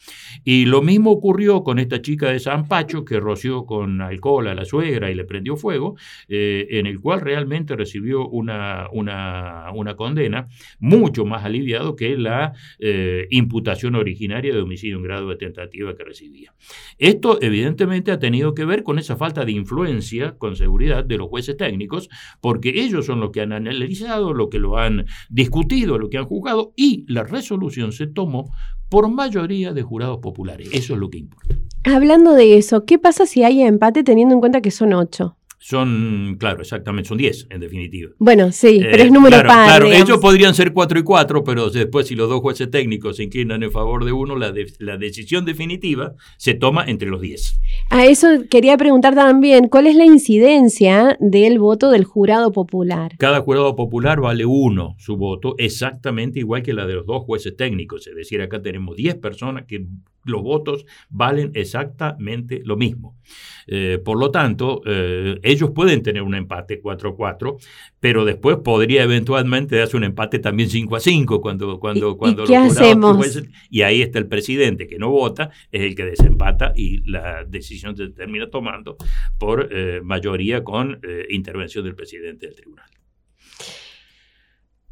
Y 0.44 0.66
lo 0.66 0.82
mismo 0.82 1.12
ocurrió 1.12 1.64
con 1.64 1.80
esta 1.80 2.02
chica 2.02 2.30
de 2.30 2.40
San 2.40 2.68
Pacho, 2.68 2.88
que 3.06 3.19
roció 3.19 3.65
con 3.65 4.02
alcohol 4.02 4.47
a 4.47 4.56
la 4.56 4.65
suegra 4.65 5.12
y 5.12 5.15
le 5.15 5.25
prendió 5.25 5.56
fuego, 5.56 5.95
eh, 6.28 6.67
en 6.71 6.88
el 6.88 6.99
cual 6.99 7.21
realmente 7.21 7.75
recibió 7.75 8.28
una, 8.28 8.88
una, 8.91 9.71
una, 9.73 9.95
condena 9.95 10.47
mucho 10.80 11.25
más 11.25 11.45
aliviado 11.45 11.95
que 11.95 12.17
la 12.17 12.54
eh, 12.80 13.28
imputación 13.32 13.95
originaria 13.95 14.54
de 14.54 14.62
homicidio 14.62 14.97
en 14.97 15.04
grado 15.04 15.30
de 15.30 15.36
tentativa 15.36 15.95
que 15.95 16.04
recibía. 16.04 16.54
Esto 16.97 17.39
evidentemente 17.41 18.12
ha 18.12 18.19
tenido 18.19 18.54
que 18.54 18.65
ver 18.65 18.84
con 18.84 18.99
esa 18.99 19.15
falta 19.15 19.45
de 19.45 19.52
influencia 19.52 20.38
con 20.38 20.56
seguridad 20.56 21.04
de 21.04 21.17
los 21.17 21.28
jueces 21.28 21.58
técnicos, 21.58 22.10
porque 22.41 22.69
ellos 22.69 23.06
son 23.06 23.19
los 23.19 23.32
que 23.32 23.41
han 23.41 23.54
analizado, 23.54 24.34
lo 24.34 24.49
que 24.49 24.60
lo 24.60 24.78
han 24.78 25.06
discutido, 25.30 25.97
lo 25.97 26.10
que 26.10 26.17
han 26.17 26.25
juzgado 26.25 26.73
y 26.75 27.06
la 27.08 27.23
resolución 27.23 27.91
se 27.91 28.08
tomó 28.08 28.52
por 28.89 29.08
mayoría 29.10 29.73
de 29.73 29.82
jurados 29.82 30.19
populares. 30.19 30.69
Eso 30.73 30.93
es 30.93 30.99
lo 30.99 31.10
que 31.10 31.19
importa. 31.19 31.56
Hablando 31.86 32.34
de 32.34 32.58
eso, 32.58 32.86
¿qué 32.86 32.99
pasa 32.99 33.25
si 33.25 33.43
hay 33.43 33.62
empate 33.62 34.04
teniendo 34.04 34.34
en 34.34 34.41
cuenta 34.41 34.62
que 34.62 34.71
son 34.71 34.93
ocho? 34.93 35.38
Son, 35.62 36.38
claro, 36.39 36.62
exactamente, 36.62 37.10
son 37.10 37.17
10 37.17 37.48
en 37.50 37.60
definitiva. 37.60 38.12
Bueno, 38.17 38.54
sí, 38.54 38.80
pero 38.82 39.04
es 39.04 39.10
eh, 39.10 39.12
número 39.12 39.38
par. 39.45 39.67
Claro, 39.67 39.91
ellos 39.91 40.17
podrían 40.19 40.56
ser 40.56 40.72
4 40.72 41.00
y 41.00 41.04
4, 41.04 41.43
pero 41.43 41.69
después 41.69 42.08
si 42.08 42.15
los 42.15 42.30
dos 42.30 42.39
jueces 42.39 42.72
técnicos 42.72 43.17
se 43.17 43.24
inclinan 43.24 43.62
en 43.62 43.72
favor 43.72 44.06
de 44.06 44.13
uno, 44.13 44.38
la, 44.38 44.54
la 44.80 44.98
decisión 44.98 45.43
definitiva 45.43 46.13
se 46.38 46.54
toma 46.54 46.86
entre 46.86 47.10
los 47.10 47.19
10. 47.19 47.60
A 47.89 48.06
eso 48.06 48.28
quería 48.50 48.78
preguntar 48.78 49.15
también, 49.15 49.67
¿cuál 49.67 49.88
es 49.88 49.98
la 49.98 50.06
incidencia 50.06 51.17
del 51.19 51.60
voto 51.60 51.91
del 51.91 52.06
jurado 52.06 52.54
popular? 52.54 53.15
Cada 53.17 53.41
jurado 53.41 53.76
popular 53.76 54.22
vale 54.22 54.45
uno 54.45 54.95
su 54.98 55.17
voto, 55.17 55.56
exactamente 55.58 56.39
igual 56.39 56.63
que 56.63 56.72
la 56.72 56.88
de 56.88 56.95
los 56.95 57.06
dos 57.06 57.24
jueces 57.26 57.58
técnicos. 57.58 58.08
Es 58.08 58.15
decir, 58.15 58.41
acá 58.41 58.62
tenemos 58.62 58.95
10 58.95 59.15
personas 59.15 59.65
que 59.65 59.86
los 60.25 60.41
votos 60.41 60.86
valen 61.10 61.51
exactamente 61.53 62.62
lo 62.65 62.77
mismo. 62.77 63.17
Eh, 63.67 63.99
por 64.03 64.17
lo 64.17 64.32
tanto, 64.32 64.82
eh, 64.86 65.39
ellos 65.43 65.71
pueden 65.71 66.01
tener 66.01 66.23
un 66.23 66.36
empate 66.36 66.82
4-4, 66.82 67.58
pero 67.99 68.25
después 68.25 68.58
podría 68.58 69.03
eventualmente 69.03 69.75
darse 69.75 69.97
un 69.97 70.03
empate 70.03 70.39
también 70.39 70.69
5-5 70.69 71.41
cuando, 71.41 71.79
cuando, 71.79 72.17
cuando 72.17 72.45
qué 72.45 72.58
hacemos? 72.58 73.43
y 73.69 73.82
ahí 73.84 74.01
está 74.01 74.19
el 74.19 74.27
presidente 74.27 74.88
que 74.88 74.97
no 74.97 75.10
vota, 75.10 75.51
es 75.71 75.82
el 75.82 75.95
que 75.95 76.05
desempata 76.05 76.73
y 76.75 77.10
la 77.10 77.43
decisión 77.45 77.95
se 77.95 78.10
termina 78.10 78.49
tomando 78.49 78.97
por 79.38 79.69
eh, 79.71 80.01
mayoría 80.03 80.63
con 80.63 80.99
intervención 81.29 81.84
del 81.84 81.95
presidente 81.95 82.47
del 82.47 82.55
tribunal. 82.55 82.99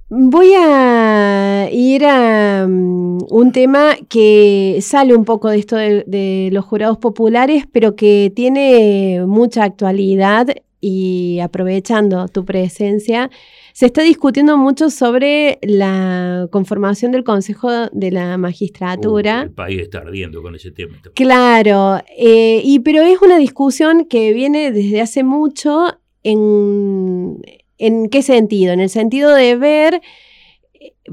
Voy 0.10 0.54
a 0.56 1.70
ir 1.70 2.06
a 2.06 2.66
mm, 2.66 3.26
un 3.30 3.52
tema 3.52 3.96
que 4.08 4.80
sale 4.82 5.14
un 5.14 5.26
poco 5.26 5.50
de 5.50 5.58
esto 5.60 5.76
de, 5.76 6.50
los 6.54 6.64
jurados 6.64 6.98
populares, 6.98 7.66
pero 7.72 7.98
que 7.98 8.32
tiene 8.34 9.26
mucha 9.28 9.66
actualidad 9.66 10.48
y 10.80 11.40
aprovechando 11.42 12.28
tu 12.30 12.46
presencia, 12.46 13.30
se 13.74 13.88
está 13.88 14.02
discutiendo 14.02 14.58
mucho 14.58 14.90
sobre 14.90 15.60
la 15.62 16.48
conformación 16.52 17.12
del 17.12 17.26
Consejo 17.26 17.70
de 17.92 18.12
la 18.12 18.38
Magistratura. 18.38 19.42
Uh, 19.42 19.44
el 19.44 19.52
país 19.52 19.82
está 19.82 20.00
ardiendo 20.00 20.42
con 20.42 20.56
ese 20.56 20.72
tema. 20.72 21.02
Claro, 21.16 21.98
eh, 22.18 22.62
y, 22.64 22.80
pero 22.80 23.02
es 23.02 23.22
una 23.22 23.38
discusión 23.38 24.06
que 24.06 24.32
viene 24.32 24.72
desde 24.72 25.02
hace 25.02 25.24
mucho 25.24 26.00
en, 26.24 27.42
¿en 27.78 28.10
qué 28.10 28.22
sentido? 28.22 28.74
En 28.74 28.80
el 28.80 28.90
sentido 28.90 29.34
de 29.34 29.56
ver, 29.56 30.02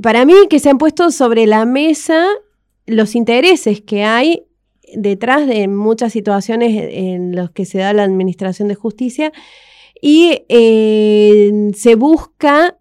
para 0.03 0.24
mí 0.24 0.35
que 0.48 0.59
se 0.59 0.70
han 0.70 0.79
puesto 0.79 1.11
sobre 1.11 1.46
la 1.46 1.64
mesa 1.64 2.27
los 2.87 3.14
intereses 3.14 3.81
que 3.81 4.05
hay 4.05 4.44
detrás 4.94 5.46
de 5.46 5.66
muchas 5.68 6.12
situaciones 6.12 6.70
en 6.92 7.35
las 7.35 7.50
que 7.50 7.64
se 7.64 7.79
da 7.79 7.92
la 7.92 8.05
administración 8.05 8.68
de 8.68 8.74
justicia 8.74 9.33
y 10.00 10.44
eh, 10.48 11.70
se 11.74 11.94
busca 11.94 12.79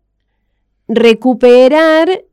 recuperar 0.88 2.26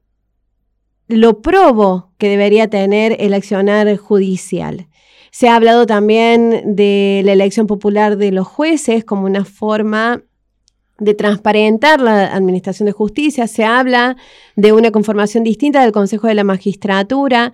lo 1.07 1.41
probo 1.43 2.13
que 2.19 2.29
debería 2.29 2.69
tener 2.69 3.17
el 3.21 3.35
accionar 3.35 3.97
judicial. 3.97 4.89
Se 5.31 5.49
ha 5.49 5.57
hablado 5.57 5.87
también 5.87 6.75
de 6.77 7.23
la 7.25 7.33
elección 7.33 7.67
popular 7.67 8.17
de 8.17 8.33
los 8.33 8.47
jueces 8.47 9.05
como 9.05 9.27
una 9.27 9.45
forma 9.45 10.23
de 11.01 11.15
transparentar 11.15 12.01
la 12.01 12.35
administración 12.35 12.87
de 12.87 12.93
justicia. 12.93 13.47
Se 13.47 13.65
habla 13.65 14.17
de 14.57 14.73
una 14.73 14.91
conformación 14.91 15.43
distinta 15.43 15.83
del 15.83 15.93
Consejo 15.93 16.29
de 16.29 16.35
la 16.35 16.45
Magistratura. 16.45 17.53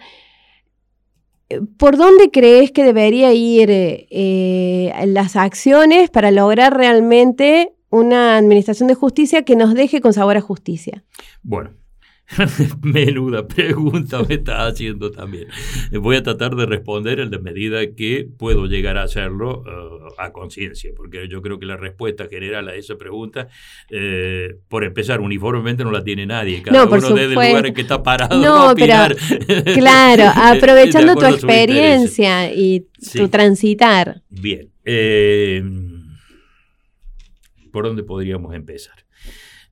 ¿Por 1.78 1.96
dónde 1.96 2.30
crees 2.30 2.72
que 2.72 2.84
debería 2.84 3.32
ir 3.32 3.68
eh, 3.70 4.92
las 5.06 5.36
acciones 5.36 6.10
para 6.10 6.30
lograr 6.30 6.76
realmente 6.76 7.72
una 7.88 8.36
administración 8.36 8.88
de 8.88 8.94
justicia 8.94 9.42
que 9.42 9.56
nos 9.56 9.74
deje 9.74 10.00
con 10.00 10.12
sabor 10.12 10.36
a 10.36 10.40
justicia? 10.40 11.04
Bueno, 11.42 11.70
Menuda 12.82 13.46
pregunta 13.46 14.22
me 14.22 14.34
está 14.34 14.66
haciendo 14.66 15.10
también. 15.10 15.46
Voy 15.92 16.16
a 16.16 16.22
tratar 16.22 16.56
de 16.56 16.66
responder 16.66 17.20
en 17.20 17.30
la 17.30 17.38
medida 17.38 17.86
que 17.94 18.28
puedo 18.36 18.66
llegar 18.66 18.98
a 18.98 19.04
hacerlo 19.04 19.62
uh, 19.62 20.20
a 20.20 20.32
conciencia, 20.32 20.90
porque 20.96 21.28
yo 21.28 21.40
creo 21.40 21.58
que 21.58 21.66
la 21.66 21.76
respuesta 21.76 22.26
general 22.28 22.68
a 22.68 22.74
esa 22.74 22.96
pregunta, 22.96 23.48
eh, 23.90 24.56
por 24.68 24.84
empezar, 24.84 25.20
uniformemente 25.20 25.84
no 25.84 25.92
la 25.92 26.02
tiene 26.02 26.26
nadie. 26.26 26.62
Cada 26.62 26.84
no, 26.84 26.90
uno 26.90 27.10
desde 27.10 27.24
el 27.24 27.34
lugar 27.34 27.66
en 27.66 27.74
que 27.74 27.82
está 27.82 28.02
parado. 28.02 28.40
No, 28.40 28.74
pero 28.74 29.14
claro, 29.74 30.24
aprovechando 30.34 31.14
tu 31.14 31.26
experiencia 31.26 32.52
y 32.52 32.86
tu 33.14 33.28
transitar. 33.28 34.22
Bien. 34.28 34.70
Eh, 34.84 35.62
¿Por 37.72 37.84
dónde 37.84 38.02
podríamos 38.02 38.54
empezar? 38.54 38.94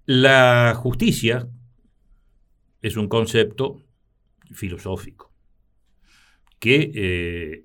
La 0.05 0.75
justicia 0.77 1.49
es 2.85 2.99
un 2.99 3.09
concepto 3.09 3.81
filosófico 4.53 5.33
que 6.59 6.93
eh, 6.95 7.65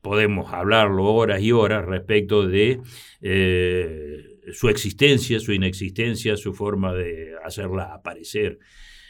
podemos 0.00 0.50
hablarlo 0.54 1.04
horas 1.04 1.42
y 1.42 1.52
horas 1.52 1.84
respecto 1.84 2.46
de 2.46 2.80
eh, 3.20 4.40
su 4.54 4.70
existencia, 4.70 5.38
su 5.38 5.52
inexistencia, 5.52 6.38
su 6.38 6.54
forma 6.54 6.94
de 6.94 7.34
hacerla 7.44 7.92
aparecer 7.92 8.58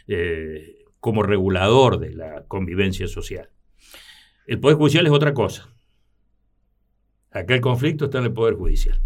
eh, 0.09 0.85
como 0.99 1.23
regulador 1.23 2.01
de 2.01 2.15
la 2.15 2.45
convivencia 2.49 3.07
social. 3.07 3.49
El 4.45 4.59
Poder 4.59 4.77
Judicial 4.77 5.07
es 5.07 5.13
otra 5.13 5.35
cosa. 5.35 5.73
Acá 7.31 7.55
el 7.55 7.61
conflicto 7.61 8.07
está 8.07 8.19
en 8.19 8.25
el 8.25 8.33
Poder 8.33 8.55
Judicial. 8.55 9.01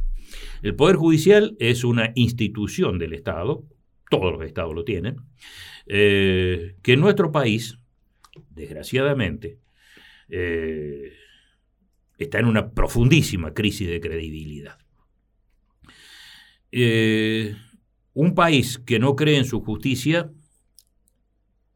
El 0.62 0.74
Poder 0.76 0.96
Judicial 0.96 1.56
es 1.58 1.84
una 1.84 2.12
institución 2.14 2.98
del 2.98 3.12
Estado, 3.12 3.64
todos 4.12 4.30
los 4.30 4.42
estados 4.44 4.74
lo 4.74 4.84
tienen, 4.84 5.16
eh, 5.86 6.76
que 6.82 6.98
nuestro 6.98 7.32
país, 7.32 7.78
desgraciadamente, 8.50 9.58
eh, 10.28 11.14
está 12.18 12.38
en 12.38 12.44
una 12.44 12.72
profundísima 12.72 13.54
crisis 13.54 13.88
de 13.88 14.02
credibilidad. 14.02 14.76
Eh, 16.70 17.56
un 18.12 18.34
país 18.34 18.78
que 18.78 18.98
no 18.98 19.16
cree 19.16 19.38
en 19.38 19.46
su 19.46 19.62
justicia 19.62 20.30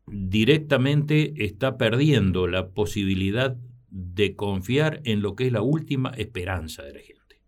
directamente 0.07 1.33
está 1.43 1.79
perdiendo 1.79 2.49
la 2.49 2.69
posibilidad 2.69 3.57
de 3.89 4.37
confiar 4.37 5.01
en 5.05 5.23
lo 5.23 5.35
que 5.37 5.47
es 5.47 5.53
la 5.53 5.63
última 5.63 6.11
esperanza 6.11 6.83
de 6.83 6.93
la 6.93 7.01
gente. 7.01 7.41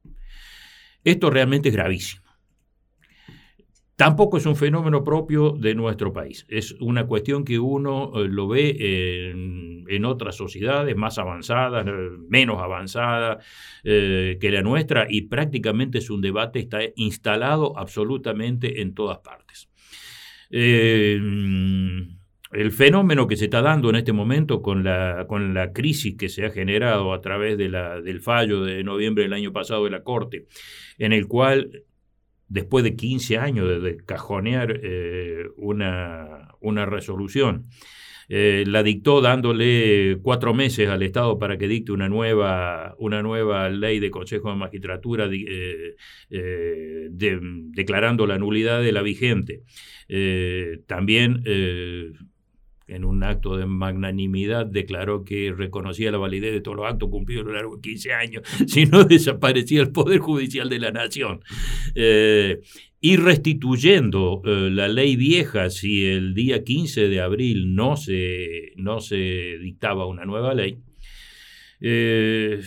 Esto 1.05 1.29
realmente 1.29 1.69
es 1.69 1.75
gravísimo. 1.75 2.28
Tampoco 3.99 4.37
es 4.37 4.47
un 4.47 4.55
fenómeno 4.55 5.03
propio 5.03 5.57
de 5.59 5.75
nuestro 5.75 6.13
país. 6.13 6.47
Es 6.49 6.71
una 6.79 7.09
cuestión 7.09 7.45
que 7.45 7.59
uno 7.59 8.13
eh, 8.15 8.29
lo 8.29 8.47
ve 8.47 9.33
en, 9.89 10.05
otras 10.05 10.37
sociedades 10.37 10.95
más 10.95 11.19
avanzadas, 11.19 11.85
eh, 11.85 11.91
menos 12.29 12.63
avanzadas 12.63 13.45
eh, 13.83 14.39
que 14.41 14.53
la 14.53 14.63
nuestra, 14.63 15.09
y 15.11 15.23
prácticamente 15.23 15.99
es 15.99 16.11
un 16.11 16.21
debate 16.21 16.61
está 16.61 16.79
instalado 16.95 17.77
absolutamente 17.77 18.83
en 18.83 18.95
todas 18.95 19.19
partes. 19.19 19.69
el 20.49 22.07
fenómeno 22.71 23.27
que 23.27 23.37
se 23.37 23.47
está 23.47 23.63
dando 23.63 23.91
en 23.91 23.97
este 23.97 24.13
momento 24.13 24.63
con 24.63 24.85
la, 24.85 25.27
con 25.29 25.55
la 25.55 25.73
crisis 25.73 26.15
que 26.17 26.29
se 26.29 26.47
ha 26.47 26.51
generado 26.51 27.13
a 27.13 27.21
través 27.21 27.59
del 27.59 28.21
fallo 28.21 28.63
de 28.63 28.85
noviembre 28.85 29.25
del 29.25 29.33
año 29.33 29.53
pasado 29.53 29.87
de 29.87 29.91
la 29.91 30.05
Corte, 30.05 30.47
en 30.99 31.13
el 31.13 31.27
cual 31.27 31.83
después 32.49 32.85
de 32.85 32.97
15 32.97 33.39
años 33.39 33.83
de 33.83 33.97
cajonear 33.99 34.81
eh, 34.83 35.47
una, 35.57 36.49
una, 36.61 36.87
resolución. 36.87 37.67
Eh, 38.31 38.65
la 38.67 38.83
dictó 38.83 39.23
dándole 39.23 40.19
cuatro 40.23 40.53
meses 40.53 40.89
al 40.91 41.03
Estado 41.03 41.39
para 41.39 41.57
que 41.57 41.67
dicte 41.67 41.93
una 41.93 42.11
nueva, 42.11 42.95
una 42.99 43.23
nueva 43.23 43.71
ley 43.71 44.01
de 44.01 44.11
Consejo 44.11 44.51
de 44.51 44.57
Magistratura 44.57 45.29
eh, 45.31 45.97
declarando 47.11 48.27
la 48.27 48.39
nulidad 48.39 48.83
de 48.83 48.93
la 48.93 49.03
vigente. 49.03 49.63
también 50.87 51.43
en 52.89 53.05
un 53.05 53.23
acto 53.23 53.57
de 53.57 53.67
magnanimidad, 53.67 54.67
declaró 54.67 55.23
que 55.23 55.53
reconocía 55.57 56.11
la 56.11 56.19
validez 56.19 56.53
de 56.53 56.61
todos 56.63 56.77
los 56.79 56.87
actos 56.87 57.11
cumplidos 57.11 57.45
a 57.45 57.49
lo 57.49 57.55
largo 57.55 57.77
de 57.77 57.83
15 57.83 58.13
años, 58.15 58.43
si 58.67 58.87
no 58.87 59.05
desaparecía 59.05 59.83
el 59.83 59.93
Poder 59.93 60.19
Judicial 60.19 60.69
de 60.69 60.79
la 60.79 60.91
Nación. 60.91 61.41
Eh, 61.95 62.61
y 63.01 63.17
restituyendo 63.17 64.43
eh, 64.45 64.71
la 64.73 64.89
ley 64.89 65.15
vieja, 65.17 65.71
si 65.71 66.05
el 66.05 66.35
día 66.35 66.65
15 66.65 67.09
de 67.09 67.21
abril 67.21 67.75
no 67.75 67.97
se, 67.97 68.73
no 68.77 69.01
se 69.01 69.59
dictaba 69.59 70.07
una 70.07 70.25
nueva 70.25 70.55
ley, 70.55 70.79
eh, 71.81 72.61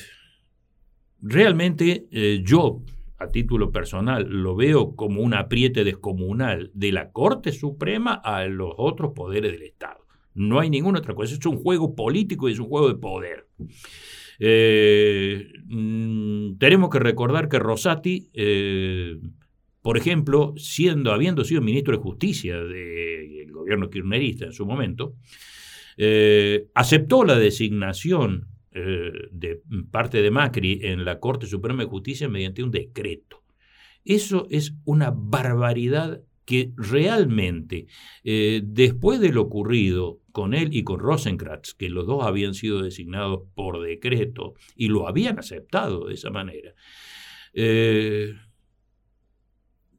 realmente 1.19 2.07
yo, 2.43 2.81
a 3.17 3.27
título 3.27 3.71
personal, 3.71 4.25
lo 4.29 4.55
veo 4.55 4.95
como 4.95 5.21
un 5.21 5.33
apriete 5.33 5.83
descomunal 5.83 6.71
de 6.73 6.93
la 6.93 7.11
Corte 7.11 7.51
Suprema 7.51 8.13
a 8.13 8.45
los 8.45 8.73
otros 8.77 9.11
poderes 9.13 9.51
del 9.51 9.63
Estado. 9.63 10.00
No 10.33 10.59
hay 10.59 10.69
ninguna 10.69 10.99
otra 10.99 11.13
cosa. 11.13 11.33
Es 11.33 11.45
un 11.45 11.57
juego 11.57 11.95
político 11.95 12.47
y 12.47 12.53
es 12.53 12.59
un 12.59 12.67
juego 12.67 12.87
de 12.87 12.95
poder. 12.95 13.47
Eh, 14.43 15.53
mm, 15.65 16.57
tenemos 16.57 16.89
que 16.89 16.97
recordar 16.97 17.47
que 17.47 17.59
Rosati, 17.59 18.31
eh, 18.33 19.19
por 19.83 19.97
ejemplo, 19.97 20.55
siendo, 20.57 21.11
habiendo 21.11 21.43
sido 21.43 21.61
ministro 21.61 21.95
de 21.95 22.01
Justicia 22.01 22.57
del 22.57 23.51
gobierno 23.51 23.91
kirchnerista 23.91 24.45
en 24.45 24.53
su 24.53 24.65
momento, 24.65 25.13
eh, 25.95 26.65
aceptó 26.73 27.23
la 27.23 27.37
designación 27.37 28.47
de 28.73 29.61
parte 29.91 30.21
de 30.21 30.31
Macri 30.31 30.79
en 30.81 31.03
la 31.03 31.19
Corte 31.19 31.45
Suprema 31.45 31.83
de 31.83 31.89
Justicia 31.89 32.29
mediante 32.29 32.63
un 32.63 32.71
decreto. 32.71 33.43
Eso 34.05 34.47
es 34.49 34.73
una 34.85 35.11
barbaridad 35.13 36.21
que 36.45 36.71
realmente, 36.77 37.87
después 38.23 39.19
de 39.19 39.33
lo 39.33 39.41
ocurrido 39.41 40.20
con 40.31 40.53
él 40.53 40.69
y 40.71 40.83
con 40.83 40.99
Rosenkratz, 40.99 41.73
que 41.73 41.89
los 41.89 42.07
dos 42.07 42.23
habían 42.23 42.53
sido 42.53 42.81
designados 42.81 43.41
por 43.53 43.81
decreto 43.81 44.53
y 44.75 44.87
lo 44.87 45.07
habían 45.07 45.39
aceptado 45.39 46.07
de 46.07 46.13
esa 46.13 46.29
manera, 46.29 46.73
eh, 47.53 48.33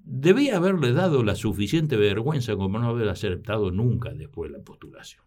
debía 0.05 0.57
haberle 0.57 0.93
dado 0.93 1.23
la 1.23 1.35
suficiente 1.35 1.97
vergüenza 1.97 2.57
como 2.57 2.79
no 2.79 2.89
haber 2.89 3.09
aceptado 3.09 3.71
nunca 3.71 4.11
después 4.15 4.51
de 4.51 4.59
la 4.59 4.65
postulación. 4.65 5.23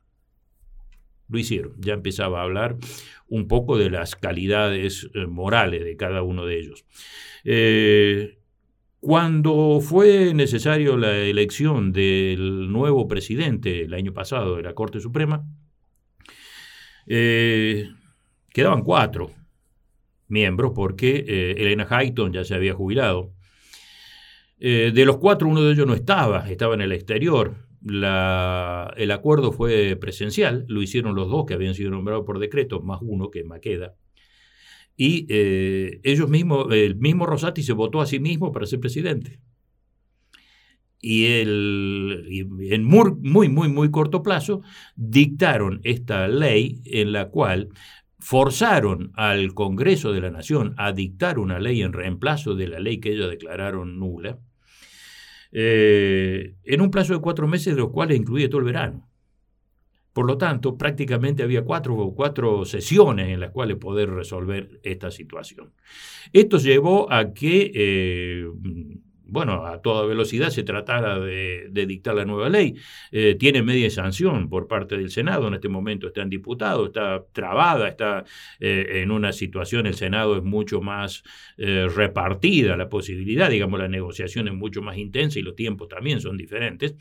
Lo 1.28 1.40
hicieron, 1.40 1.74
ya 1.80 1.94
empezaba 1.94 2.42
a 2.42 2.44
hablar 2.44 2.78
un 3.28 3.48
poco 3.48 3.78
de 3.78 3.90
las 3.90 4.16
calidades 4.16 5.10
eh, 5.16 5.26
morales 5.26 5.84
de 5.84 5.96
cada 5.96 6.22
uno 6.22 6.46
de 6.46 6.60
ellos. 6.60 6.86
Eh, 7.44 8.38
cuando 9.06 9.82
fue 9.82 10.34
necesario 10.34 10.98
la 10.98 11.16
elección 11.16 11.92
del 11.92 12.72
nuevo 12.72 13.08
presidente 13.08 13.84
el 13.84 13.94
año 13.94 14.14
pasado 14.14 14.56
de 14.56 14.64
la 14.64 14.74
Corte 14.74 15.00
Suprema, 15.00 15.46
eh, 17.06 17.88
quedaban 18.50 18.82
cuatro 18.82 19.30
miembros 20.28 20.72
porque 20.74 21.24
eh, 21.28 21.56
Elena 21.56 21.86
Hayton 21.88 22.34
ya 22.34 22.44
se 22.44 22.56
había 22.56 22.74
jubilado 22.74 23.32
Eh, 24.60 24.92
de 24.94 25.06
los 25.06 25.18
cuatro, 25.18 25.48
uno 25.50 25.62
de 25.62 25.74
ellos 25.74 25.86
no 25.86 25.94
estaba, 25.94 26.50
estaba 26.50 26.74
en 26.76 26.82
el 26.82 26.92
exterior. 26.92 27.56
El 27.84 29.12
acuerdo 29.12 29.52
fue 29.52 29.96
presencial, 29.98 30.66
lo 30.68 30.82
hicieron 30.82 31.14
los 31.16 31.30
dos 31.30 31.46
que 31.46 31.54
habían 31.54 31.76
sido 31.76 31.92
nombrados 31.92 32.26
por 32.26 32.40
decreto, 32.40 32.82
más 32.82 33.00
uno 33.02 33.30
que 33.30 33.44
Maqueda. 33.44 33.96
Y 34.98 35.26
eh, 35.30 36.00
ellos 36.04 36.30
mismos, 36.30 36.68
el 36.72 36.96
mismo 36.96 37.26
Rosati 37.26 37.64
se 37.64 37.74
votó 37.74 38.02
a 38.02 38.06
sí 38.06 38.20
mismo 38.20 38.52
para 38.52 38.66
ser 38.66 38.80
presidente. 38.80 39.40
Y, 41.02 41.26
el, 41.26 42.48
en 42.72 42.84
muy, 42.84 43.12
muy, 43.22 43.50
muy, 43.50 43.70
muy 43.70 43.92
corto 43.92 44.24
plazo 44.24 44.62
dictaron 44.96 45.82
esta 45.84 46.28
ley 46.28 46.82
en 46.86 47.12
la 47.12 47.30
cual 47.30 47.70
forzaron 48.18 49.12
al 49.16 49.54
Congreso 49.54 50.12
de 50.12 50.22
la 50.22 50.32
Nación 50.32 50.74
a 50.78 50.94
dictar 50.94 51.38
una 51.38 51.60
ley 51.60 51.84
en 51.84 51.94
reemplazo 51.94 52.56
de 52.56 52.68
la 52.68 52.80
ley 52.80 53.00
que 53.00 53.12
ellos 53.12 53.30
declararon 53.30 54.00
nula, 54.00 54.40
eh, 55.52 56.56
en 56.64 56.82
un 56.82 56.90
plazo 56.90 57.14
de 57.14 57.20
cuatro 57.20 57.48
meses, 57.48 57.76
de 57.76 57.82
los 57.82 57.92
cuales 57.92 58.18
incluye 58.18 58.50
todo 58.50 58.60
el 58.60 58.66
verano. 58.66 59.08
Por 60.16 60.28
lo 60.28 60.38
tanto, 60.38 60.78
prácticamente 60.78 61.44
había 61.44 61.66
cuatro, 61.66 62.14
cuatro 62.16 62.64
sesiones 62.64 63.28
en 63.28 63.42
las 63.42 63.52
cuales 63.52 63.76
poder 63.76 64.10
resolver 64.10 64.80
esta 64.82 65.12
situación. 65.12 65.74
Esto 66.32 66.58
llevó 66.58 67.12
a 67.12 67.34
que 67.34 67.70
eh, 67.76 68.46
bueno, 69.28 69.66
a 69.66 69.82
toda 69.82 70.06
velocidad 70.06 70.52
se 70.52 70.64
tratara 70.64 71.20
de, 71.20 71.70
dictar 71.86 72.16
la 72.16 72.24
nueva 72.24 72.48
ley. 72.48 72.76
Eh, 73.12 73.36
tiene 73.38 73.62
media 73.62 73.90
sanción 73.90 74.48
por 74.48 74.70
parte 74.70 74.96
del 74.96 75.12
Senado, 75.12 75.50
en 75.50 75.56
este 75.56 75.68
momento 75.68 76.08
está 76.08 76.22
en 76.22 76.32
está 76.32 77.26
trabada, 77.34 77.90
está 77.90 78.24
eh, 78.62 79.02
en 79.02 79.12
una 79.12 79.34
situación, 79.34 79.86
el 79.86 79.96
Senado 79.96 80.38
es 80.38 80.44
mucho 80.44 80.80
más 80.80 81.24
repartida 81.58 82.78
la 82.78 82.88
posibilidad, 82.88 83.50
digamos, 83.50 83.82
la 83.82 83.90
negociación 83.90 84.48
es 84.48 84.54
mucho 84.54 84.82
más 84.82 84.98
intensa 84.98 85.40
y 85.40 85.42
los 85.42 85.56
tiempos 85.56 85.90
también 85.90 86.22
son 86.22 86.38
diferentes. 86.38 86.96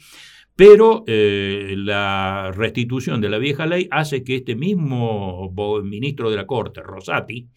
Pero 0.57 1.05
la 1.07 2.53
restitución 2.55 3.21
de 3.21 3.29
la 3.29 3.39
vieja 3.39 3.67
ley 3.67 3.89
hace 3.91 4.23
que 4.23 4.37
este 4.37 4.55
mismo 4.55 5.53
ministro 5.83 6.31
de 6.31 6.37
la 6.37 6.47
Corte, 6.47 6.81
Rosati, 6.81 7.49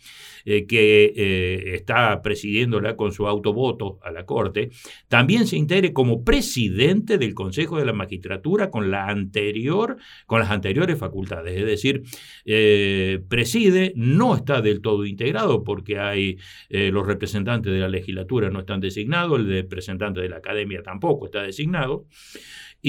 eh, 0.49 0.65
que 0.65 1.13
eh, 1.13 1.75
está 1.75 2.21
presidiéndola 2.21 2.95
con 2.95 3.11
su 3.11 3.27
autovoto 3.27 3.99
a 4.01 4.11
la 4.11 4.25
Corte, 4.25 4.69
también 5.09 5.45
se 5.45 5.57
integre 5.57 5.91
como 5.91 6.23
presidente 6.23 7.17
del 7.17 7.33
Consejo 7.33 7.77
de 7.77 7.83
la 7.83 7.91
Magistratura 7.91 8.69
con, 8.69 8.89
la 8.89 9.07
anterior, 9.09 9.97
con 10.25 10.39
las 10.39 10.49
anteriores 10.49 10.97
facultades. 10.97 11.59
Es 11.59 11.65
decir, 11.65 12.03
eh, 12.45 13.21
preside, 13.27 13.91
no 13.97 14.35
está 14.35 14.61
del 14.61 14.79
todo 14.79 15.05
integrado 15.05 15.65
porque 15.65 15.99
hay 15.99 16.37
los 16.69 17.05
representantes 17.05 17.73
de 17.73 17.79
la 17.79 17.89
legislatura 17.89 18.49
no 18.49 18.61
están 18.61 18.79
designados, 18.79 19.39
el 19.39 19.49
representante 19.49 20.21
de 20.21 20.29
la 20.29 20.37
academia 20.37 20.81
tampoco 20.81 21.25
está 21.25 21.43
designado. 21.43 22.05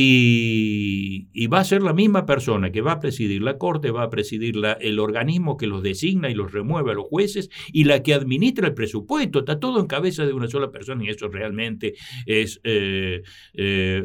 Y, 0.01 1.49
va 1.49 1.59
a 1.59 1.65
ser 1.65 1.83
la 1.83 1.93
misma 1.93 2.25
persona 2.25 2.71
que 2.71 2.83
va 2.83 2.93
a 2.93 3.01
presidir 3.01 3.43
la 3.43 3.59
Corte, 3.59 3.91
va 3.91 4.05
a 4.05 4.11
presidir 4.11 4.55
el 4.81 5.01
organismo 5.01 5.57
que 5.57 5.67
los 5.67 5.83
designa 5.83 6.31
y 6.31 6.35
los 6.35 6.53
remueve 6.53 6.93
a 6.93 6.95
los 6.95 7.07
jueces 7.07 7.51
y 7.73 7.83
la 7.83 8.01
que 8.01 8.15
administra 8.15 8.69
el 8.69 8.75
presupuesto. 8.75 9.41
Está 9.41 9.59
todo 9.59 9.81
en 9.81 9.89
cabeza 9.89 10.25
de 10.25 10.33
una 10.33 10.47
sola 10.47 10.71
persona 10.71 11.05
y 11.05 11.09
eso 11.09 11.27
realmente 11.27 11.95
es... 12.27 12.61
Eh, 12.63 13.23
eh, 13.55 14.05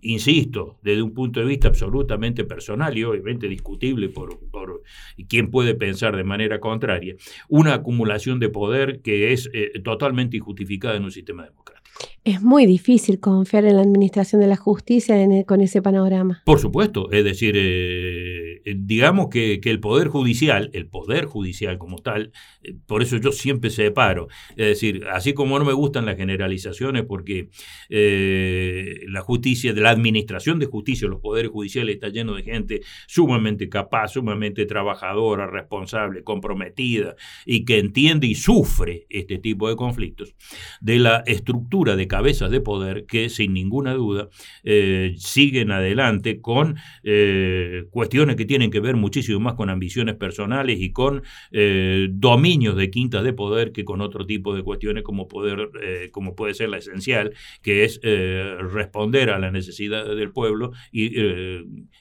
insisto, 0.00 0.78
desde 0.82 1.02
un 1.02 1.12
punto 1.12 1.40
de 1.40 1.46
vista 1.46 1.68
absolutamente 1.68 2.44
personal 2.44 2.96
y 2.96 3.04
obviamente 3.04 3.48
discutible 3.48 4.08
por, 4.08 4.38
por 4.50 4.82
quien 5.28 5.50
puede 5.50 5.74
pensar 5.74 6.16
de 6.16 6.24
manera 6.24 6.60
contraria, 6.60 7.14
una 7.48 7.74
acumulación 7.74 8.38
de 8.38 8.48
poder 8.48 9.00
que 9.02 9.32
es 9.32 9.50
eh, 9.52 9.80
totalmente 9.82 10.36
injustificada 10.36 10.96
en 10.96 11.04
un 11.04 11.10
sistema 11.10 11.44
democrático. 11.44 11.88
Es 12.24 12.42
muy 12.42 12.66
difícil 12.66 13.20
confiar 13.20 13.64
en 13.64 13.76
la 13.76 13.82
administración 13.82 14.40
de 14.40 14.48
la 14.48 14.56
justicia 14.56 15.22
e, 15.22 15.44
con 15.46 15.60
ese 15.60 15.80
panorama. 15.80 16.42
Por 16.44 16.58
supuesto, 16.58 17.10
es 17.10 17.24
decir, 17.24 17.54
eh, 17.56 18.60
eh, 18.64 18.74
digamos 18.76 19.28
que, 19.28 19.60
el 19.64 19.80
Poder 19.80 20.08
Judicial, 20.08 20.70
el 20.72 20.86
Poder 20.86 21.26
Judicial 21.26 21.78
como 21.78 21.98
tal, 21.98 22.32
eh, 22.62 22.74
por 22.86 23.02
eso 23.02 23.16
yo 23.18 23.32
siempre 23.32 23.70
separo, 23.70 24.28
es 24.50 24.66
decir, 24.66 25.04
así 25.12 25.32
como 25.32 25.58
no 25.58 25.64
me 25.64 25.72
gustan 25.72 26.06
las 26.06 26.16
generalizaciones 26.16 27.04
porque 27.04 27.48
la 27.88 29.20
justicia, 29.20 29.72
de 29.72 29.80
la 29.80 29.90
administración 29.90 30.58
de 30.58 30.66
justicia, 30.66 31.08
los 31.08 31.20
poderes 31.20 31.50
judiciales 31.50 31.94
está 31.94 32.08
lleno 32.08 32.34
de 32.34 32.42
gente 32.42 32.80
sumamente 33.06 33.68
capaz, 33.68 34.08
sumamente 34.08 34.66
trabajadora, 34.66 35.46
responsable, 35.46 36.24
comprometida 36.24 37.14
y 37.46 37.64
que 37.64 37.78
entiende 37.78 38.26
y 38.26 38.34
sufre 38.34 39.06
este 39.08 39.38
tipo 39.38 39.68
de 39.68 39.76
conflictos, 39.76 40.34
de 40.80 40.98
la 40.98 41.22
estructura 41.26 41.96
de 41.96 42.08
cabezas 42.18 42.50
de 42.50 42.60
poder 42.60 43.06
que 43.06 43.28
sin 43.28 43.54
ninguna 43.54 43.94
duda 43.94 44.28
eh, 44.64 45.14
siguen 45.18 45.70
adelante 45.70 46.40
con 46.40 46.76
eh, 47.04 47.84
cuestiones 47.90 48.34
que 48.34 48.44
tienen 48.44 48.72
que 48.72 48.80
ver 48.80 48.96
muchísimo 48.96 49.38
más 49.38 49.54
con 49.54 49.70
ambiciones 49.70 50.16
personales 50.16 50.80
y 50.80 50.90
con 50.90 51.22
eh, 51.52 52.08
dominios 52.10 52.74
de 52.74 52.90
quintas 52.90 53.22
de 53.22 53.32
poder 53.32 53.70
que 53.70 53.84
con 53.84 54.00
otro 54.00 54.26
tipo 54.26 54.52
de 54.56 54.64
cuestiones 54.64 55.04
como, 55.04 55.28
poder, 55.28 55.70
como 56.10 56.34
puede 56.34 56.54
ser 56.54 56.70
la 56.70 56.78
esencial, 56.78 57.34
que 57.62 57.84
es 57.84 58.00
responder 58.02 59.30
a 59.30 59.38
las 59.38 59.52
necesidades 59.52 60.16
del 60.16 60.32
pueblo 60.32 60.72
y 60.90 61.12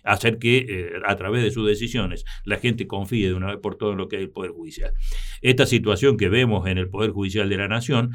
hacer 0.04 0.40
que 0.40 0.94
a 1.06 1.16
través 1.16 1.44
de 1.44 1.52
sus 1.52 1.68
decisiones 1.68 2.26
la 2.44 2.58
gente 2.58 2.88
confíe 2.88 3.28
de 3.28 3.34
una 3.36 3.48
vez 3.48 3.58
por 3.58 3.76
todas 3.76 3.94
en 3.94 4.00
lo 4.00 4.08
que 4.08 4.16
es 4.16 4.24
el 4.24 4.30
Poder 4.30 4.52
Judicial. 4.52 4.94
Esta 5.42 5.66
situación 5.66 6.18
que 6.18 6.30
vemos 6.30 6.68
en 6.68 6.80
el 6.80 6.90
Poder 6.90 7.12
Judicial 7.12 7.50
de 7.50 7.58
la 7.58 7.68
Nación 7.68 8.12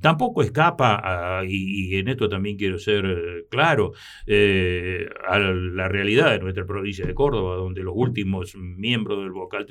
tampoco 0.00 0.42
escapa 0.42 0.91
y, 1.46 1.96
en 1.96 2.08
esto 2.08 2.28
también 2.28 2.56
quiero 2.56 2.78
ser 2.78 3.04
eh, 3.06 3.46
claro, 3.48 3.92
eh, 4.26 5.08
a 5.28 5.38
la 5.38 5.88
realidad 5.88 6.30
de 6.30 6.38
nuestra 6.38 6.66
provincia 6.66 7.06
de 7.06 7.14
Córdoba, 7.14 7.56
donde 7.56 7.82
los 7.82 7.94
últimos 7.96 8.56
miembros 8.56 9.20
del 9.20 9.32
vocal, 9.32 9.66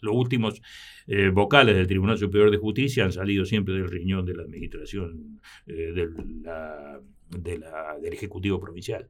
los 0.00 0.14
últimos 0.14 0.60
eh, 1.06 1.30
vocales 1.30 1.76
del 1.76 1.86
Tribunal 1.86 2.18
Superior 2.18 2.50
de 2.50 2.58
Justicia 2.58 3.04
han 3.04 3.12
salido 3.12 3.44
siempre 3.44 3.74
del 3.74 3.88
riñón 3.88 4.24
de 4.26 4.34
la 4.34 4.42
administración 4.42 5.40
del 5.66 6.12
Ejecutivo 8.12 8.60
Provincial. 8.60 9.08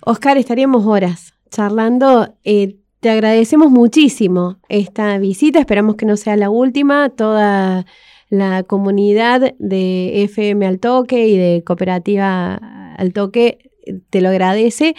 Oscar, 0.00 0.36
estaríamos 0.36 0.86
horas 0.86 1.34
charlando. 1.50 2.36
te 2.42 3.10
agradecemos 3.10 3.70
muchísimo 3.70 4.60
esta 4.68 5.18
visita, 5.18 5.58
esperamos 5.60 5.96
que 5.96 6.06
no 6.06 6.16
sea 6.16 6.36
la 6.36 6.50
última. 6.50 7.10
Toda 7.10 7.86
la 8.28 8.62
comunidad 8.62 9.54
de 9.58 10.24
FM 10.24 10.66
al 10.66 10.80
toque 10.80 11.28
y 11.28 11.36
de 11.36 11.62
cooperativa 11.64 12.56
al 12.94 13.12
toque 13.12 13.70
te 14.10 14.20
lo 14.20 14.30
agradece, 14.30 14.94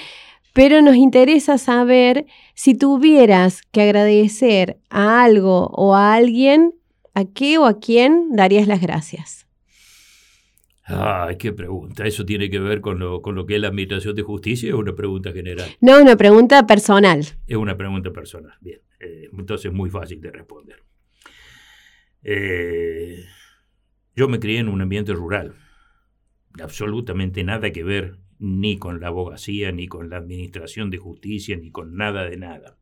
pero 0.53 0.81
nos 0.81 0.95
interesa 0.95 1.57
saber 1.57 2.25
si 2.53 2.75
tuvieras 2.75 3.61
que 3.71 3.81
agradecer 3.81 4.77
a 4.89 5.23
algo 5.23 5.67
o 5.67 5.95
a 5.95 6.13
alguien, 6.13 6.73
¿a 7.13 7.25
qué 7.25 7.57
o 7.57 7.65
a 7.65 7.79
quién 7.79 8.31
darías 8.31 8.67
las 8.67 8.81
gracias? 8.81 9.47
Ay, 10.89 11.35
qué 11.35 11.51
pregunta. 11.51 12.05
¿Eso 12.05 12.25
tiene 12.25 12.49
que 12.49 12.59
ver 12.59 12.79
con 12.79 12.97
lo, 12.97 13.21
con 13.21 13.35
lo 13.35 13.45
que 13.45 13.55
es 13.55 13.61
la 13.61 13.67
Administración 13.67 14.15
de 14.15 14.23
Justicia 14.23 14.73
o 14.73 14.77
es 14.77 14.81
una 14.81 14.95
pregunta 14.95 15.33
general? 15.33 15.69
No, 15.81 16.01
una 16.01 16.15
pregunta 16.15 16.65
personal. 16.65 17.19
Es 17.45 17.57
una 17.57 17.75
pregunta 17.75 18.11
personal. 18.11 18.53
Bien. 18.61 18.79
Eh, 18.99 19.29
entonces 19.37 19.65
es 19.65 19.73
muy 19.73 19.89
fácil 19.89 20.21
de 20.21 20.31
responder. 20.31 20.83
Eh, 22.29 23.23
yo 24.13 24.27
me 24.27 24.41
crié 24.41 24.59
en 24.59 24.67
un 24.67 24.81
ambiente 24.81 25.13
rural, 25.13 25.55
absolutamente 26.61 27.41
nada 27.45 27.71
que 27.71 27.85
ver 27.85 28.17
ni 28.37 28.77
con 28.77 28.99
la 28.99 29.07
abogacía, 29.07 29.71
ni 29.71 29.87
con 29.87 30.09
la 30.09 30.17
administración 30.17 30.89
de 30.89 30.97
justicia, 30.97 31.55
ni 31.55 31.71
con 31.71 31.95
nada 31.95 32.25
de 32.25 32.35
nada. 32.35 32.77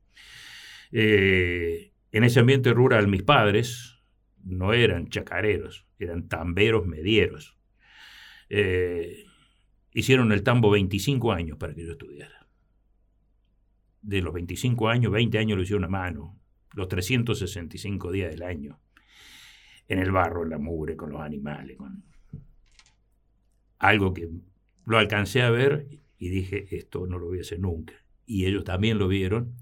Eh, 0.91 1.91
en 2.11 2.23
ese 2.23 2.39
ambiente 2.39 2.73
rural 2.73 3.07
mis 3.07 3.21
padres 3.21 3.99
no 4.43 4.73
eran 4.73 5.09
chacareros, 5.09 5.85
eran 5.99 6.27
tamberos 6.27 6.87
medieros. 6.87 7.55
Eh, 8.49 9.25
hicieron 9.93 10.31
el 10.31 10.41
tambo 10.41 10.71
25 10.71 11.31
años 11.31 11.59
para 11.59 11.75
que 11.75 11.85
yo 11.85 11.91
estudiara. 11.91 12.47
De 14.01 14.23
los 14.23 14.33
25 14.33 14.89
años, 14.89 15.11
20 15.11 15.37
años 15.37 15.55
lo 15.55 15.61
hicieron 15.63 15.83
a 15.83 15.89
mano, 15.89 16.41
los 16.73 16.87
365 16.87 18.11
días 18.11 18.31
del 18.31 18.41
año 18.41 18.79
en 19.87 19.99
el 19.99 20.11
barro, 20.11 20.43
en 20.43 20.49
la 20.49 20.57
mugre, 20.57 20.95
con 20.95 21.11
los 21.11 21.21
animales, 21.21 21.77
con 21.77 22.03
algo 23.79 24.13
que 24.13 24.29
lo 24.85 24.97
alcancé 24.97 25.41
a 25.41 25.49
ver 25.49 25.87
y 26.17 26.29
dije, 26.29 26.75
esto 26.75 27.07
no 27.07 27.19
lo 27.19 27.27
voy 27.27 27.39
a 27.39 27.41
hacer 27.41 27.59
nunca. 27.59 27.93
Y 28.25 28.45
ellos 28.45 28.63
también 28.63 28.97
lo 28.97 29.07
vieron 29.07 29.53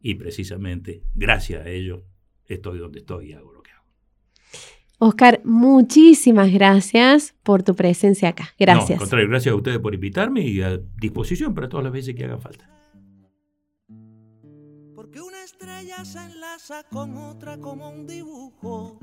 y 0.00 0.14
precisamente 0.14 1.02
gracias 1.14 1.66
a 1.66 1.68
ellos 1.68 2.02
estoy 2.46 2.78
donde 2.78 3.00
estoy 3.00 3.30
y 3.30 3.32
hago 3.34 3.52
lo 3.52 3.62
que 3.62 3.72
hago. 3.72 3.84
Oscar, 4.98 5.40
muchísimas 5.44 6.52
gracias 6.52 7.34
por 7.42 7.62
tu 7.62 7.74
presencia 7.74 8.30
acá. 8.30 8.54
Gracias. 8.58 8.90
No, 8.90 8.94
al 8.94 9.00
contrario, 9.00 9.28
gracias 9.28 9.52
a 9.52 9.56
ustedes 9.56 9.78
por 9.78 9.94
invitarme 9.94 10.42
y 10.42 10.62
a 10.62 10.78
disposición 10.96 11.54
para 11.54 11.68
todas 11.68 11.84
las 11.84 11.92
veces 11.92 12.14
que 12.14 12.24
haga 12.24 12.38
falta. 12.38 12.68
Porque 14.94 15.20
una 15.20 15.42
estrella 15.44 16.04
se 16.04 16.18
enlaza 16.18 16.84
con 16.90 17.16
otra 17.16 17.58
como 17.58 17.90
un 17.90 18.06
dibujo 18.06 18.98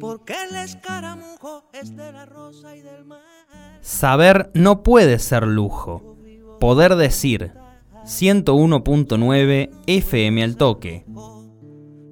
porque 0.00 0.34
el 0.48 0.56
escaramujo 0.56 1.68
es 1.72 1.94
de 1.94 2.10
la 2.12 2.26
rosa 2.26 2.74
y 2.74 2.80
del 2.82 3.04
mar. 3.04 3.20
Saber 3.80 4.50
no 4.54 4.82
puede 4.82 5.18
ser 5.18 5.46
lujo. 5.46 6.16
Poder 6.58 6.96
decir 6.96 7.52
101.9 8.04 9.70
FM 9.86 10.42
al 10.42 10.56
toque. 10.56 11.04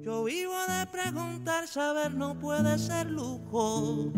Yo 0.01 0.23
vivo 0.23 0.53
de 0.67 0.87
preguntar, 0.87 1.67
saber 1.67 2.13
no 2.13 2.39
puede 2.39 2.77
ser 2.77 3.09
lujo. 3.09 4.11